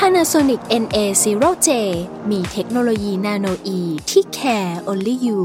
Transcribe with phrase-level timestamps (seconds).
[0.00, 1.68] Panasonic NA0J
[2.30, 5.42] มีเทคโนโลยีนาโนอีที่ care only you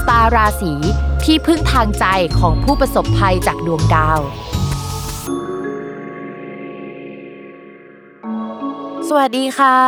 [0.00, 0.72] สตาราศี
[1.24, 2.04] ที่พึ่งทางใจ
[2.38, 4.20] ของผู้ประสบภัยจากดวงดาว
[9.08, 9.78] สวัสดีค่ะ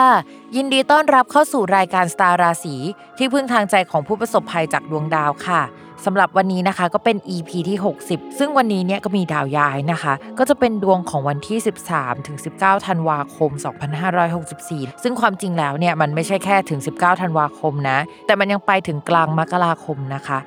[0.57, 2.75] ยินดีต้อนรับเข้าสู่รายการสตาราศี
[3.19, 5.63] ที่พึ่งทางใจของผู้ประสบภัยจากดวงดาวค่ะ
[6.05, 7.79] สำหรับวันนี้นะคะก็เป็น EP ที่
[8.09, 11.59] 60 ซึ่งวันนี้เนี่ยก็มีดาวย้ายนะคะ ก็จะเป็นดวงของวันที่
[11.93, 13.51] 13 ถึง 19 ธันวาคม
[14.27, 20.39] 2564 ซึ่งความจริงแล้วเนี่ยมันไม่ใช่แค่ถึง 19 ธันวาคมนะ แต่มันยังไปถึงกลางมกราคมนะคะ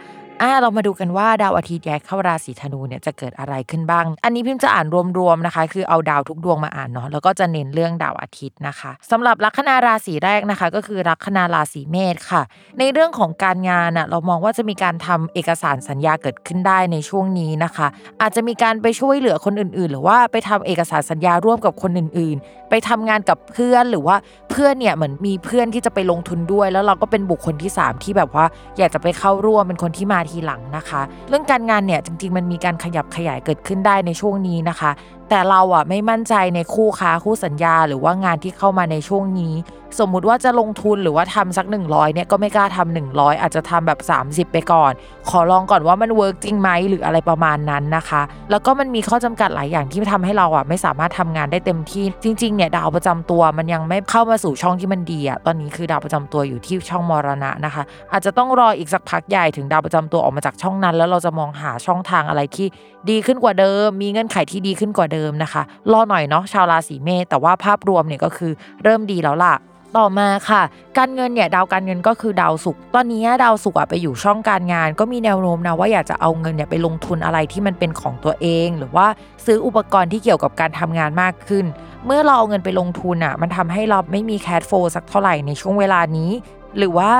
[0.41, 4.87] อ่าเรามาดูกันว่าดาวอาทิตย์ย้ายเข้าราศีธนูเนี่ยจะเกิดอะไรขึ้นบ้าง อันนี้พิมพ์จะอ่าน
[5.19, 12.41] รวมๆนะคะ คือเอาดาวทุกดวงมาอ่านเนาะแล้วก็จะเน้นเรื่องดาวอาทิตย์นะคะสำหรับลัคนาราศีแรกนะคะ ก็คือลัคนาราศีเมษค่ะ
[12.79, 17.87] ในเรื่องของการงานอะเรามองว่าจะมีการทำเอกสารสัญญาเกิดขึ้นได้ในช่วงนี้นะคะ
[18.21, 24.15] อาจจะมีการไปช่วยเหลือคนอื่น ๆ หรือว่าไปทำเอกสารสัญญาร่วมกับคนอื่น ๆ ไปทำงานกับเพื่อนหรือว่า
[24.51, 28.45] เพื่อนเนี่ยเหมือนมีเพื่อนที่จะไปลงทุนด้วย แล้วเราก็เป็นบุคคลที่ 3 ที่แบบว่า
[28.77, 34.91] อยากจะไปเข้าร่วมเป็นคนที่มาทีหลังนะคะ เรื่องการงานเนี่ยจริง ๆ มันมีการขยับขยายเกิดขึ้นได้ในช่วงนี้นะคะ
[35.29, 39.53] แต่เราอะไม่มั่นใจในคู่ค้าคู่สัญญา หรือว่างานที่เข้ามาในช่วงนี้
[39.99, 43.99] สมมุติว่าจะลงทุนหรือว่าทำสัก 100เนี่ยก็ไม่กล้าทำ100 อาจจะทำแบบ
[44.47, 44.91] 30 ไปก่อน
[45.29, 62.67] ขอลองก่อนว่ามันเวิร์กจริงไหมหรืออะไรประมาณนั้นนะคะ แล้วก็มันมีข้อจำกัดหลายอย่างที่ทำให้เราอะไม่สามารถทำงานได้เต็มที่ จริงๆเนี่ยดาวประจำตัวมันยังไม่เข้ามาสู่ช่องที่มันดีอะตอนนี้คือดาวประจำตัวอยู่ที่ช่องมรณะนะคะ อาจจะต้องรออีกสักพักใหญ่ถึงดาวประจำตัวออกมาจากช่องนั้น แล้วเราจะมองหาช่องทางอะไรที่
[63.09, 65.61] ดีขึ้นกว่าเดิม มีเงื่อนไขที่ดีขึ้นกว่าเดิมนะคะ
[65.91, 68.51] รอหน่อยเนาะชาวราศีเมษแต่ว่าภาพรวมเนี่ยก็คือ
[68.83, 69.55] เริ่มดีแล้วล่ะ
[69.97, 70.61] ต่อมาค่ะ
[70.97, 79.07] การเงินเนี่ยดาวการเงินก็คือดาวศุกร์ตอนนี้ดาวศุกร์ไปอยู่ช่องการงาน ก็มีแนวโน้มนะว่าอยากจะเอาเงินเนี่ยไปลงทุนอะไรที่มันเป็นของตัวเอง หรือว่า
[79.45, 81.65] ซื้ออุปกรณ์ที่เกี่ยวกับการทำงานมากขึ้น
[82.05, 86.31] เมื่อเราเอาเงินไปลงทุนอะมันทำให้เราไม่มีแคดโฟสักเท่าไหร่ในช่วงเวลานี้
[86.77, 87.11] หรือว่า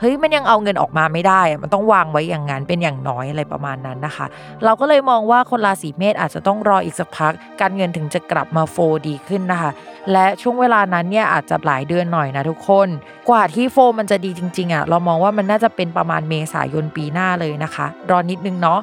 [0.00, 4.26] เฮ้ยมันยังเอาเงินออกมาไม่ได้ มันต้องวางไว้อย่างนั้นเป็นอย่างน้อยอะไรประมาณนั้นนะคะ
[4.64, 8.76] เราก็เลยมองว่าคนราศีเมษอาจจะต้องรออีกสักพัก การเงินถึงจะกลับมาโฟ
[9.08, 9.70] ดีขึ้นนะคะ
[10.12, 12.88] และช่วงเวลานั้นเนี่ยอาจจะหลายเดือนหน่อยนะทุกคน
[13.30, 18.80] กว่าที่โฟมันจะดีจริงๆอะเรามองว่ามันน่าจะเป็นประมาณเมษายนปีหน้าเลยนะคะ รอนิดนึงเนาะ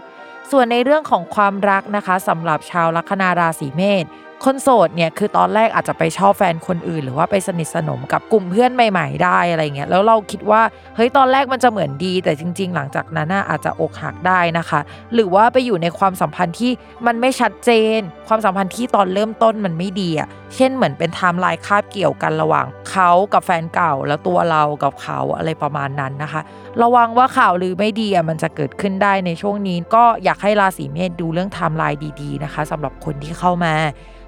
[0.52, 4.06] ส่วนในเรื่องของความรักนะคะสำหรับชาวลัคนาราศีเมษ
[4.44, 10.62] คนโสดเนี่ยคือตอนแรกอาจจะไปชอบแฟนคนอื่น หรือว่าไปสนิทสนมกับกลุ่มเพื่อนใหม่ ๆ ได้อะไรเงี้ยแล้วเราคิดว่า
[10.96, 14.80] เฮ้ยตอนแรกมันจะเหมือนดี แต่จริง ๆ หลังจากนั้นอาจจะอกหักได้นะคะ
[15.14, 16.72] หรือว่าไปอยู่ในความสัมพันธ์ที่
[17.06, 26.42] มันไม่ชัดเจน ความสัมพันธ์ที่ตอนเริ่มต้นมันไม่ดีอะเช่นเหมือนเป็นไทม์ไลน์คาบเกี่ยวกันระหว่างเขากับแฟนเก่าแล้วตัวเรากับเขาอะไรประมาณนั้นนะคะ
[26.82, 33.76] ระวังว่าข่าวลือไม่ดีอะมันจะเกิดขึ้นได้ในช่วงนี้ ก็อยากให้ราศีเมษดูเรื่องไทม์ไลน์ดีๆนะคะสำหรับคนที่เข้ามา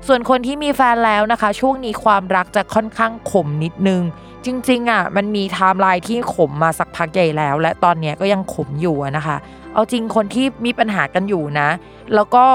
[0.07, 4.01] ส่วนคนที่มีแฟนแล้วนะคะ ช่วงนี้ความรักจะค่อนข้างขมนิดนึง
[4.45, 9.38] จริงๆอะมันมีไทม์ไลน์ที่ขมมาสักพักใหญ่แล้ว และตอนนี้ก็ยังขมอยู่นะคะ
[9.73, 11.69] เอาจริงคนที่มีปัญหากันอยู่นะ
[12.16, 12.46] แล้วก็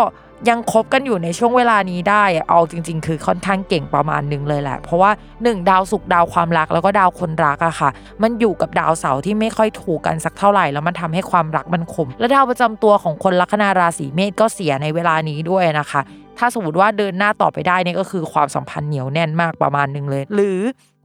[0.48, 5.10] ยังคบกันอยู่ในช่วงเวลานี้ได้ เอาจริง ๆ คือค่อนข้างเก่งประมาณนึงเลยแหละ เพราะว่า
[5.41, 7.91] 1 ดาวศุกร์ดาวความรักแล้วก็ดาวคนรักอะค่ะ
[8.22, 16.00] มันอยู่กับดาวเสาร์ที่ไม่ค่อยถูกกันสักเท่าไหร่แล้วมันทำให้ความรักมันขม และดาวประจำตัวของคนลัคนาราศีเมษก็เสียในเวลานี้ด้วยนะคะ
[16.38, 20.60] ถ้าสมมติว่าเดินหน้าต่อไปได้เนี่ยก็คือความสัมพันธ์เหนียวแน่นมากประมาณนึงเลย หรือ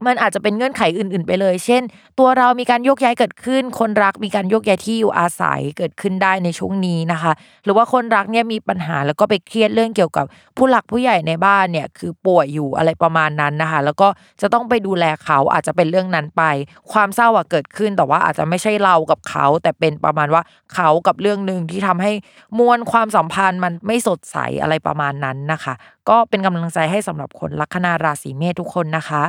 [0.06, 1.82] มันอาจจะเป็นเงื่อนไขอื่น ๆ ไปเลย เช่น
[2.20, 7.32] ตัวเรามีการโยกย้ายเกิดขึ้น คนรักมีการโยกย้ายที่อยู่อาศัยเกิดขึ้นได้ในช่วงนี้นะคะ
[7.64, 10.26] หรือว่าคนรักเนี่ยมีปัญหาแล้วก็ไปเครียดเรื่องเกี่ยวกับ
[10.58, 14.08] ผู้หลักผู้ใหญ่ในบ้านเนี่ยคือป่วยอยู่อะไรประมาณนั้นนะคะ แล้วก็
[14.42, 16.44] จะต้องไปดูแลเขาอาจจะเป็นเรื่องนั้นไป
[16.92, 20.42] ความเศร้าอะเกิดขึ้นแต่ว่าอาจจะไม่ใช่เรากับเขา แต่เป็นประมาณว่า
[20.74, 22.12] เขากับเรื่องหนึ่งที่ทำให้
[22.60, 25.74] มวลความสัมพันธ์มันไม่สดใสอะไรประมาณนั้นนะคะ
[26.10, 29.24] ก็เป็นกำลังใจให้สำหรับคนลัคนาราศีเมษทุกคนนะคะ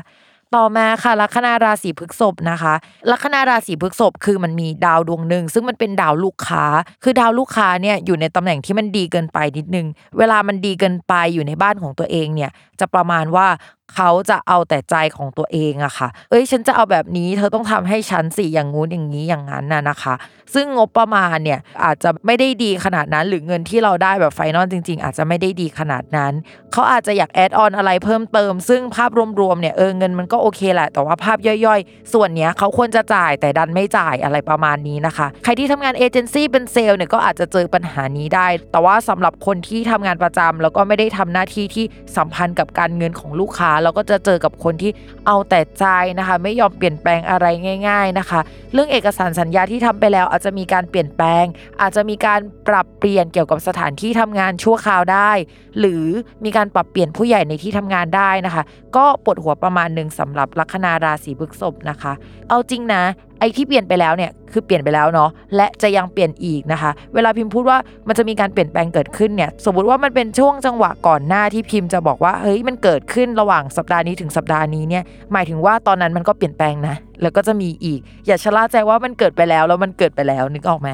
[0.56, 2.74] ต่อมาค่ะลัคนาราศีพฤษภนะคะ
[3.10, 6.64] ลัคนาราศีพฤษภคือมันมีดาวดวงหนึ่งซึ่งมันเป็นดาวลูกค้า
[7.02, 9.86] คือดาวลูกค้าเนี่ยอยู่ในตำแหน่งที่มันดีเกินไปนิดนึง
[10.18, 12.50] เวลามันดีเกินไปอยู่ในบ้านของตัวเองเนี่ย
[12.80, 13.46] จะประมาณว่า
[13.94, 20.14] เขาจะเอาแต่ใจของตัวเองอะค่ะ เอ้ยฉันจะเอาแบบนี้ เธอต้องทำให้ฉันสิอย่างงู้นอย่างนี้อย่างนั้นน่ะนะคะ
[20.54, 26.32] ซึ่งงบประมาณเนี่ยอาจจะไม่ได้ดีขนาดนั้น หรือเงินที่เราได้แบบ final จริง ๆ อาจจะไม่ได้ดีขนาดนั้น
[26.72, 41.84] เขาอาจจะอยากแอดออนอะไรเพิ่มเติม ซึ่งภาพรวมๆเนี่ยเออเงินมันก็โอเคแหละ แต่ว่าภาพย่อยๆ ส่วนเนี้ยเขาควรจะจ่ายแต่ดันไม่จ่ายอะไรประมาณนี้นะคะ ใครที่ทำงานเอเจนซี่เป็นเซลล์เนี่ยก็อาจจะเจอปัญหานี้ได้ แต่ว่าสำหรับคนที่ทำงานประจำแล้วก็ไม่ได้ทำหน้าที่ที่
[42.16, 44.90] สัมพันธ์กับการเงินของลูกค้าเราก็จะเจอกับคนที่
[45.26, 45.84] เอาแต่ใจ
[46.18, 47.46] นะคะ ไม่ยอมเปลี่ยนแปลงอะไร
[47.88, 48.40] ง่าย ๆนะคะ
[48.72, 51.44] เรื่องเอกสารสัญญาที่ทำไปแล้วอาจจะมีการเปลี่ยนแปลง
[51.80, 55.30] อาจจะมีการปรับเปลี่ยนเกี่ยวกับสถานที่ทำงานชั่วคราวได้
[55.78, 56.06] หรือ
[56.44, 58.62] มีการปรับเปลี่ยนผู้ใหญ่ในที่ทำงานได้นะคะ
[58.96, 62.12] ก็ปวดหัวประมาณหนึ่งสำหรับลัคนาราศีพฤษภนะคะ
[62.48, 63.02] เอาจริงนะ
[63.38, 80.88] ไอ้ที่เปลี่ยนไปแล้วเนี่ยคือเปลี่ยนไปแล้วเนาะและจะยังเปลี่ยนอีกนะคะ เวลาพิมพ์พูดว่ามันจะมีการเปลี่ยนแปลงเกิดขึ้นเนี่ยสมมติว่ามันเป็นช่วงจังหวะก่อนหน้าที่พิมพ์จะบอกว่าเฮ้ยมันเกิดขึ้นระหว่างสัปดาห์นี้ถึงสัปดาห์นี้เนี่ยหมายถึงว่าตอนนั้นมันก็เปลี่ยนแปลงนะแล้วก็จะมีอีก อย่าชะล่าใจว่ามันเกิดไปแล้วแล้วมันเกิดไปแล้วนึกออกไหม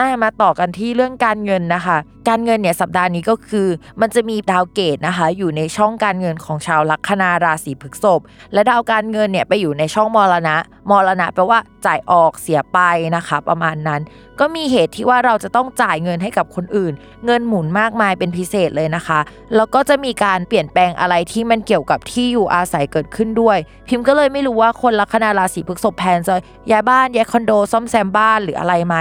[0.00, 1.98] อ่ามาต่อกันที่เรื่องการเงินนะคะ
[2.28, 3.68] การเงินเนี่ยสัปดาห์นี้ก็คือ
[4.00, 8.20] มันจะมีดาวเกตนะคะ อยู่ในช่องการเงินของชาวลัคนาราศีพฤษภ
[8.52, 10.56] และดาวการเงินเนี่ยไปอยู่ในช่องมรณะ
[10.90, 12.78] มรณะแปลว่าจ่ายออกเสียไป
[13.16, 14.00] นะคะ ประมาณนั้น
[14.40, 16.92] ก็มีเหตุที่ว่าเราจะต้องจ่ายเงินให้กับคนอื่น
[17.26, 19.20] เงินหมุนมากมายเป็นพิเศษเลยนะคะ
[19.56, 23.58] แล้วก็จะมีการเปลี่ยนแปลงอะไรที่มันเกี่ยวกับที่อยู่อาศัยเกิดขึ้นด้วย
[23.88, 26.34] พิมพ์ก็เลยไม่รู้ว่าคนลัคนาราศีพฤษภแพนจะ
[26.70, 28.96] ย้ายบ้านย้ายคอนโดซ่อมแซมบ้านหรืออะไรไหม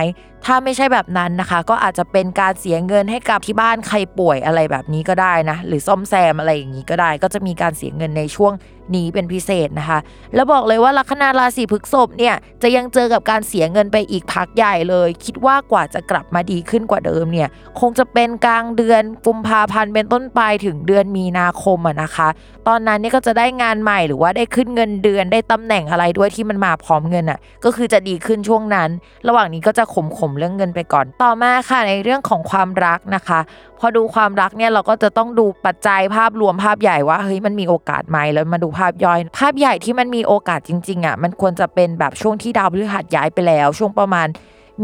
[0.45, 8.53] ถ้าไม่ใช่แบบนั้นนะคะ ก็อาจจะเป็นการเสียเงินให้กับที่บ้านใครป่วยอะไรแบบนี้ก็ได้นะ หรือซ่อมแซมอะไรอย่างนี้ก็ได้ ก็จะมีการเสียเงินในช่วง
[8.95, 9.99] นี้เป็นพิเศษนะคะ
[10.35, 17.49] แล้วบอกเลยว่าลัคนาราศีพฤษภเนี่ยจะยังเจอกับการเสียเงินไปอีกพักใหญ่เลย คิดว่ากว่าจะกลับมาดีขึ้นกว่าเดิมเนี่ย
[17.79, 22.27] คงจะเป็นกลางเดือนกุมภาพันธ์เป็นต้นไปถึงเดือนมีนาคมอะนะคะ
[22.67, 28.89] ตอนนั้นเนี่ยก็จะได้งานใหม่หรือว่าได้ขึ้นเงินเดือนได้ตำแหน่งอะไรด้วยที่มันมาพร้อมเงินอะก็คือจะดีขึ้นช่วงนั้น
[29.27, 29.95] ระหว่างนี้ก็จะข
[30.29, 33.39] มๆเรื่องเงินไปก่อนต่อมาค่ะในเรื่องของความรักนะคะ
[33.79, 44.27] พอดูความรักเนี่ยเราก็จะต้องดูปัจจัยภาพรวมภาพใหญ่ว่าเฮ้ยมันมีโอกาสไหมแล้วมาดูภาพย่อย ภาพใหญ่ที่มันมีโอกาสจริงๆอะมันควรจะเป็นแบบช่วงที่ดาวพฤหัสย้ายไปแล้ว ช่วงประมาณ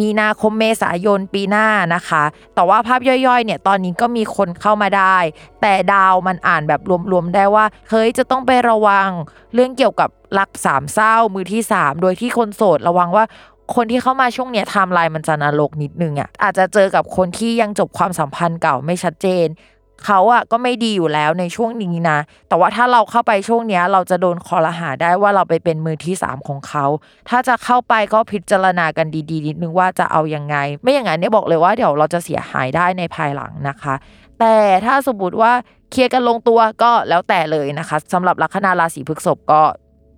[0.02, 2.24] มีนาคมเมษายนปีหน้านะคะ
[2.56, 5.18] แต่ว่าภาพย่อยๆ เนี่ยตอนนี้ก็มีคนเข้ามาได้
[5.62, 6.82] แต่ดาวมันอ่านแบบ
[7.12, 9.10] รวมๆได้ว่าเฮ้ยจะต้องไประวัง
[9.54, 13.26] เรื่องเกี่ยวกับรักสามเศร้ามือที่สามโดยที่คนโสดระวังว่า
[13.76, 19.48] คนที่เข้ามาช่วงเนี้ยไทม์ไลน์มันจะนรกนิดนึงอะอาจจะเจอกับคนที่ยังจบความสัมพันธ์เก่าไม่ชัดเจน
[20.06, 26.86] เขาอะก็ไม่ดีอยู่แล้วในช่วงนี้นะ แต่ว่าถ้าเราเข้าไปช่วงเนี้ย เราจะโดนคอรหาได้ว่าเราไปเป็นมือที่สามของเขา
[27.30, 33.96] ถ้าจะเข้าไปก็พิจารณากันดีๆนิดนึงว่าจะเอายังไง ไม่อย่างนั้นเนี่ยบอกเลยว่าเดี๋ยวเราจะเสียหายได้ในภายหลังนะคะ
[34.40, 34.56] แต่
[34.86, 35.52] ถ้าสมมติว่า
[35.92, 39.62] เคลียร์กันลงตัวก็แล้วแต่เลยนะคะสำหรับลัคนาราศีพฤษภก็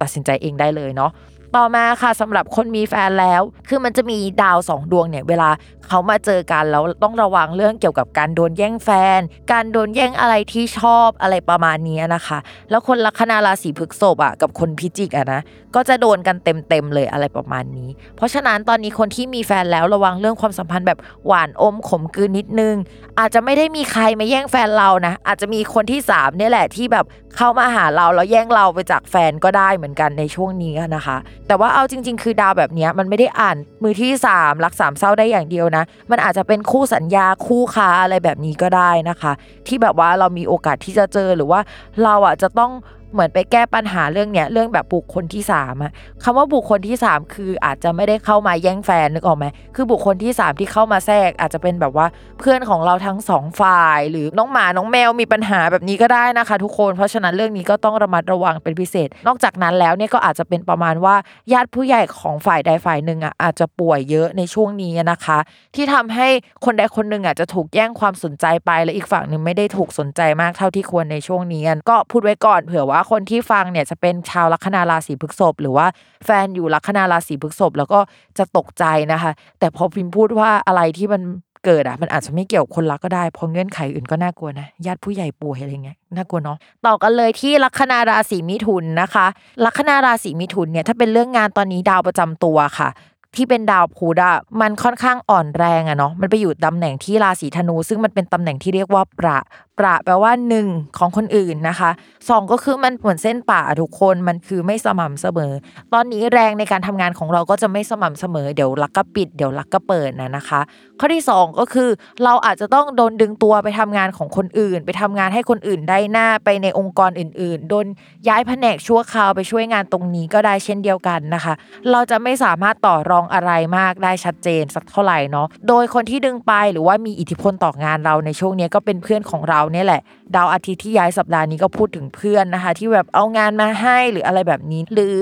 [0.01, 1.11] ตัดสินใจเองได้เลยเนาะ
[1.55, 5.49] ต่อมาค่ะสำหรับคนมีแฟนแล้ว คือมันจะมีดาวสองดวงเนี่ยเวลา
[5.87, 9.19] เขามาเจอกันแล้วต้องระวังเรื่องเกี่ยวกับการโดนแย่งแฟน
[9.51, 15.41] การโดนแย่งอะไรที่ชอบอะไรประมาณนี้นะคะ แล้วคนลัคนาราศีพฤกษภอะกับคนพิจิกอะนะ
[15.75, 22.75] ก็จะโดนกันเต็มๆเลยอะไรประมาณนี้ เพราะฉะนั้นตอนนี้คนที่มีแฟนแล้วระวังเรื่องความสัมพันธ์แบบหวานอมขมกืนนิดนึง
[23.19, 27.05] อาจจะไม่ได้มีใครมาแย่งแฟนเรานะ อาจจะมีคนที่สามเนี่ยแหละที่แบบ
[27.37, 39.31] เข้ามาหาเราแล้วแย่งเราไปจากแฟนก็ได้เหมือนกันในช่วงนี้นะคะแต่ว่าเอาจริง ๆ คือดาวแบบนี้มันไม่ได้อ่านมือที่สามรักสามเศร้าได้อย่างเดียวนะ มันอาจจะเป็นคู่สัญญาคู่ค้าอะไรแบบนี้ก็ได้นะคะ
[39.67, 41.59] ที่แบบว่าเรามีโอกาสที่จะเจอหรือว่า
[42.03, 42.71] เราอะจะต้อง
[43.15, 45.91] เหมือนไปแก้ปัญหาเรื่องเนี้ยเรื่องแบบบุคคลที่สามอะ
[46.23, 49.45] คำว่าบุคคลที่สามคืออาจจะไม่ได้เข้ามาแย่งแฟนนึกออกไหม
[49.75, 52.07] คือบุคคลที่สามที่เข้ามาแทรกอาจจะเป็นแบบว่า
[52.39, 61.15] เพื่อนของเราทั้งสองฝ่าย หรือน้องหมาน้องแมวมีปัญหาแบบนี้ก็ได้นะคะทุกคนเพราะฉะนั้นเรื่องนี้ก็ต้องระมัดระวังเป็นพิเศษ นอกจากนั้นแล้วเนี่ยก็อาจจะเป็นประมาณว่า
[61.53, 65.37] ญาติผู้ใหญ่ของฝ่ายใดฝ่ายหนึ่งอะอาจจะป่วยเยอะในช่วงนี้นะคะ
[65.75, 66.27] ที่ทำให้
[66.65, 75.87] คนใดคนหนึ่งอะจะถูกแย่งความสนใจไป และอีกฝั่งหนึ่งไม่ได้ถูกสนใจมากเท่าที่ควรในช่วงนี้ก็พูดไว้ก่อนเผื่อว่าคนที่ฟังเนี่ยจะเป็นชาวลัคนาราศีพฤษภหรือว่า
[76.25, 77.99] แฟนอยู่ลัคนาราศีพฤษภแล้วก็
[78.37, 81.21] จะตกใจนะคะ แต่พอพิมพ์พูดว่าอะไรที่มัน
[81.65, 89.25] เกิดอะมันอาจจะไม่เกี่ยวกับคนรักก็ได้เพราะเงื่อนไขอื่นก็น่ากลัวนะญาติผู้ใหญ่ป่วยอะไรเงี้ยน่ากลัวเนาะต่อกันเลยที่ลัคนาราศีมิถุนนะคะ
[89.65, 92.89] ลัคนาราศีมิถุนเนี่ยถ้าเป็นเรื่องงานตอนนี้ดาวประจำตัวค่ะ
[93.35, 99.37] ที่เป็นดาวพุธอะมันค่อนข้างอ่อนแรงอะเนาะมันไปอยู่ตำแหน่งที่ราศีธนู ซึ่งมันเป็นตำแหน่งที่เรียกว่าประ
[99.79, 100.67] ประแปลว่าหนึ่ง
[100.97, 101.91] ของคนอื่นนะคะ
[102.29, 105.53] สองก็คือมันเหมือนเส้นป่าทุกคนมันคือไม่สม่ำเสมอ
[105.93, 110.61] ตอนนี้แรงในการทำงานของเราก็จะไม่สม่ำเสมอเดี๋ยวลักก็ปิดเดี๋ยวลักก็เปิดนะนะคะ
[110.99, 111.89] ข้อที่ 2 ก็คือ
[112.23, 117.85] เราอาจจะต้องโดนดึงตัวไปทำงานของคนอื่น ไปทำงานให้คนอื่นได้หน้าไปในองค์กรอื่น ๆ โดน
[118.27, 121.53] ย้ายแผนกชั่วคราวไปช่วยงานตรงนี้ก็ได้เช่นเดียวกันนะคะ
[121.91, 130.01] เราจะไม่สามารถต่อรองอะไรมากได้ชัดเจนสักเท่าไหร่เนาะโดยคนที่ดึงไปหรือว่ามีอิทธิพลต่องานเราในช่วงนี้ก็เป็นเพื่อนของเราเนี่ยแหละ
[130.35, 135.17] ดาวอาทิตย์ที่ย้ายสัปดาห์นี้ก็พูดถึงเพื่อนนะคะ ที่แบบเอางานมาให้หรืออะไรแบบนี้ หรือ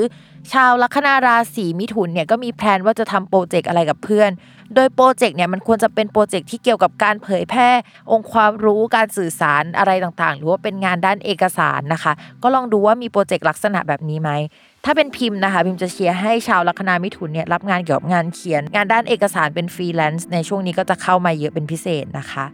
[0.54, 4.32] ชาวลัคนาราศีมิถุนเนี่ยก็มี plan ว่าจะทำโปรเจกต์อะไรกับเพื่อน
[4.76, 7.70] โดยโปรเจกต์เนี่ยมันควรจะเป็นโปรเจกต์ที่เกี่ยวกับการเผยแพร่
[8.12, 14.30] องค์ความรู้การสื่อสารอะไรต่างๆ หรือว่าเป็นงานด้านเอกสารนะคะ ก็ลองดูว่ามีโปรเจกต์ลักษณะแบบนี้ไหม
[14.86, 22.46] ถ้าเป็นพิมพ์นะคะพิมพ์จะเชียร์ให้ชาวลัคนามิถุนเนี่ยรับงานเกี่ยวกับงานเขียน งานด้านเอกสารเป็นฟรีแลนซ์ในช่วงนี้ก็จะเข้ามาเยอะเป็นพิเศษนะคะ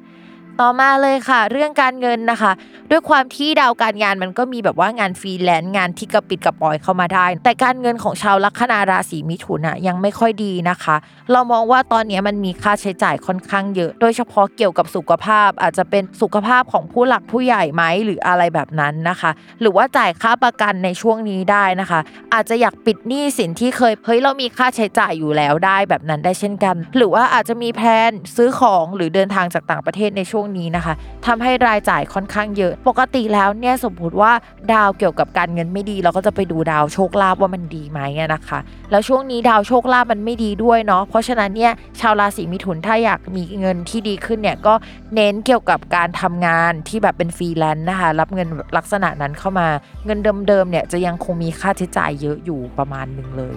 [0.61, 2.51] ต่อมาเลยค่ะ เรื่องการเงินนะคะ
[2.91, 10.95] ด้วยความที่ดาวการงานมันก็มีแบบว่างานฟรีแลนซ์งานที่กระปิดกระปอยเข้ามาได้ แต่การเงินของชาวลัคนาราศีมิถุนอะยังไม่ค่อยดีนะคะ
[11.31, 21.99] เรามองว่าตอนนี้มันมีค่าใช้จ่ายค่อนข้างเยอะ โดยเฉพาะเกี่ยวกับสุขภาพ อาจจะเป็นสุขภาพของผู้หลักผู้ใหญ่ไหมหรืออะไรแบบนั้นนะคะ หรือว่าจ่ายค่าประกันในช่วงนี้ได้นะคะ
[22.33, 30.94] อาจจะอยากปิดหนี้สินที่เคยเฮ้ยเรามีค่าใช้จ่ายอยู่แล้วได้แบบนั้นได้เช่นกัน หรือว่าอาจจะมีแพลนซื้อของหรือเดินทางจากต่างประเทศในช่วงนี้นะคะ
[31.25, 34.32] ทำให้รายจ่ายค่อนข้างเยอะ ปกติแล้วเนี่ยสมมติว่า
[34.74, 38.00] ดาวเกี่ยวกับการเงินไม่ดี เราก็จะไปดูดาวโชคลาภว่ามันดีไหม
[38.34, 38.60] นะคะ
[38.91, 44.74] แล้วช่วงนี้ดาวโชคลาภมันไม่ดีด้วยเนาะเพราะฉะนั้นเนี่ยชาวราศีมิถุนถ้าอยากมีเงินที่ดีขึ้นเนี่ยก็
[45.15, 49.68] เน้นเกี่ยวกับการทำงานที่แบบเป็นฟรีแลนซ์นะคะรับเงินลักษณะนั้นเข้ามา
[50.06, 53.56] เงินเดิมๆเนี่ยจะยังคงมีค่าใช้จ่ายเยอะอยู่ประมาณหนึ่งเลย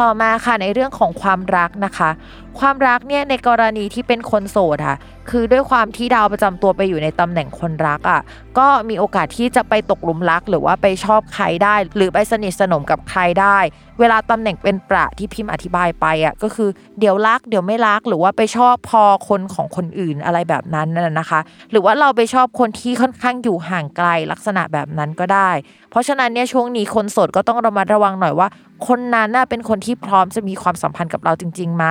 [0.00, 2.10] ต่อมาค่ะในเรื่องของความรักนะคะ
[2.58, 4.98] ความรักเนี่ยในกรณีที่เป็นคนโสดค่ะ
[5.30, 8.20] คือด้วยความที่ดาวประจำตัวไปอยู่ในตำแหน่งคนรักอะ่ะ
[8.58, 13.58] ก็มีโอกาสที่จะไปตกหลุมรัก หรือว่าไปชอบใครได้ หรือไปสนิทสนมกับใครได้
[14.00, 21.40] เวลาตำแหน่งเป็นประที่พิมพ์อธิบายไปอะ่ะก็คือเดี๋ยวรักเดี๋ยวไม่รักหรือว่าไปชอบพอคนของคนอื่นอะไรแบบนั้นน่ะนะคะ
[21.70, 25.50] หรือว่าเราไปชอบคนที่ค่อนข้างอยู่ห่างไกลลักษณะแบบนั้นก็ได้
[25.90, 28.48] เพราะฉะนั้นเนี่ยช่วงนี้คนโสดก็ต้องระมัดระวังหน่อยว่า
[28.86, 31.84] คนนั้นน่ะเป็นคนที่พร้อมจะมีความสัมพันธ์กับเราจริงๆไหม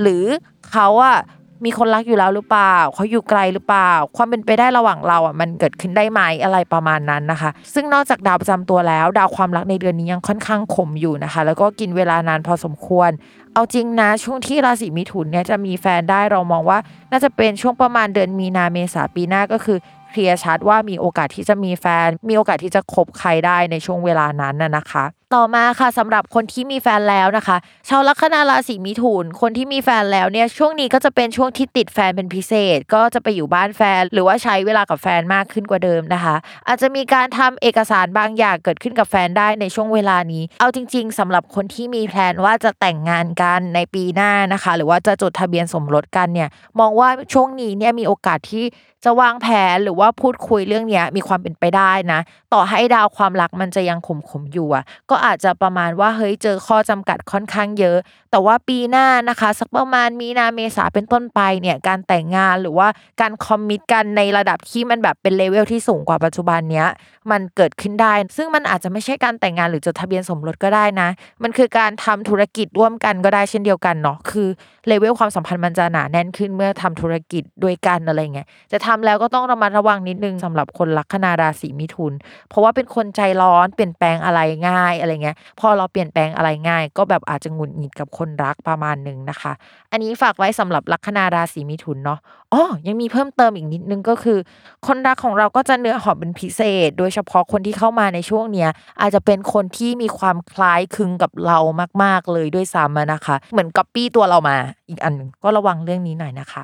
[0.00, 0.24] หรือ
[0.70, 1.18] เขาอะ
[1.64, 13.10] มีคนรักอยู่แล้วหรือเปล่าเขาอยู่ไกลหรือเปล่า ความเป็นไปได้ระหว่างเราอะมันเกิดขึ้นได้ไหมอะไรประมาณนั้นนะคะ ซึ่งนอกจากดาวประจำตัวแล้ว ดาวความรักในเดือนนี้ยังค่อนข้างขมอยู่นะคะ แล้วก็กินเวลานานพอสมควร
[13.54, 16.78] เอาจริงนะช่วงที่ราศีมิถุนเนี่ยจะมีแฟนได้เรามองว่า
[17.10, 19.78] น่าจะเป็นช่วงประมาณเดือนมีนาเมษาปีหน้าก็คือ
[20.10, 25.04] เคลียร์ชัดว่ามีโอกาสที่จะมีแฟน มีโอกาสที่จะคบใครได้ในช่วงเวลานั้นน่ะนะคะ
[25.36, 27.56] ต่อมาค่ะสำหรับคนที่มีแฟนแล้วนะคะ
[27.88, 36.36] ชาวลัคนาราศีมิถุนคนที่มีแฟนแล้วเนี่ยช่วงนี้ก็จะเป็นช่วงที่ติดแฟนเป็นพิเศษ ก็จะไปอยู่บ้านแฟน หรือว่าใช้เวลากับแฟนมากขึ้นกว่าเดิมนะคะ
[36.68, 46.48] อาจจะมีการทำเอกสารบางอย่างเกิดขึ้นกับแฟนได้ในช่วงเวลานี้ เอาจริง ๆสำหรับคนที่มีแพลนว่าจะแต่งงานกันในปีหน้านะคะ หรือว่าจะจดทะเบียนสมรสกันเนี่ย
[46.80, 48.64] มองว่าช่วงนี้เนี่ยมีโอกาสที่
[49.04, 52.20] จะวางแผนหรือว่าพูดคุยเรื่องนี้มีความเป็นไปได้นะ
[52.52, 57.98] ต่อให้ดาวความรักมันจะยังขมขมอยู่อะก็อาจจะประมาณว่าเฮ้ยเจอข้อจำกัดค่อนข้างเยอะ
[58.30, 62.88] แต่ว่าปีหน้านะคะสักประมาณมีนาเมษาเป็นต้นไปเนี่ยการแต่งงานหรือว่า
[63.20, 66.88] การ commit กันในระดับที่มันแบบเป็นเลเวลที่สูงกว่าปัจจุบันเนี้ย
[67.30, 71.08] มันเกิดขึ้นได้ ซึ่งมันอาจจะไม่ใช่การแต่งงานหรือจดทะเบียนสมรสก็ได้นะ
[71.42, 74.48] มันคือการทำธุรกิจร่วมกันก็ได้เช่นเดียวกันเนาะคือ
[74.86, 82.12] เลเวลความสัมพันธ์มันจะหนาแน่นขึ้นเมื่อทำธุรกิจด้วยกันอะไรเงี้ยจะทำแล้วก็ต้องระมัดระวังนิดนึงสำหรับคนลัคนาราศีมิถุน
[82.48, 89.52] เพราะว่าเป็นคนใจร้อนเปลี่ยนแปลงอะไรง่ายอะไรเงี้ย พอเราเปลี่ยนแปลงอะไรง่าย ก็แบบอาจจะหงุดหงิดกับคนรักประมาณนึงนะคะ
[89.92, 92.18] อันนี้ฝากไว้สำหรับลัคนาราศีมิถุนเนาะ
[92.52, 94.38] อ๋อยังมีเพิ่มเติมอีกนิดนึงก็คือ
[94.86, 101.58] คนรักของเราก็จะเนื้อหอมเป็นพิเศษ โดยเฉพาะคนที่เข้ามาในช่วงเนี้ยอาจจะเป็นคนที่มีความคล้ายคลึงกับเรา
[102.02, 104.56] มาก ๆเลยด้วยซ้ำนะคะ เหมือนก๊อปปี้ตัวเรามา
[104.88, 106.62] อีกอันนึงก็ระวังเรื่องนี้หน่อยนะคะ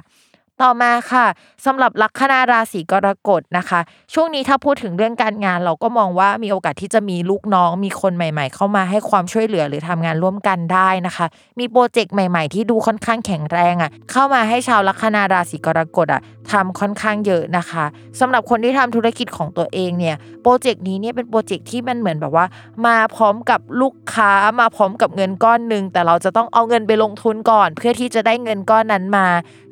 [0.63, 1.27] ต่อมาค่ะ
[1.67, 3.81] สำหรับลัคนาราศีกรกฎนะคะ
[4.15, 11.27] ช่วงนี้ถ้าพูดถึงเรื่องการงาน เราก็มองว่ามีโอกาสที่จะมีลูกน้อง มีคนใหม่ ๆ เข้ามาให้ความช่วยเหลือหรือทำงานร่วมกันได้นะคะ
[11.59, 16.21] มีโปรเจกต์ใหม่ ๆ ที่ดูค่อนข้างแข็งแรงอะเข้ามาให้ชาวลัคนาราศีกรกฎอะ
[16.53, 17.85] ทำค่อนข้างเยอะนะคะ
[18.21, 22.47] สำหรับคนที่ทำธุรกิจของตัวเองเนี่ยโปรเจกต์นี้เนี่ยเป็นโปรเจกต์ที่มันเหมือนแบบว่า
[22.87, 29.27] มาพร้อมกับลูกค้ามาพร้อมกับเงินก้อนหนึ่งแต่เราจะต้องเอาเงินไปลงทุนก่อน เพื่อที่จะได้เงินก้อนนั้นมา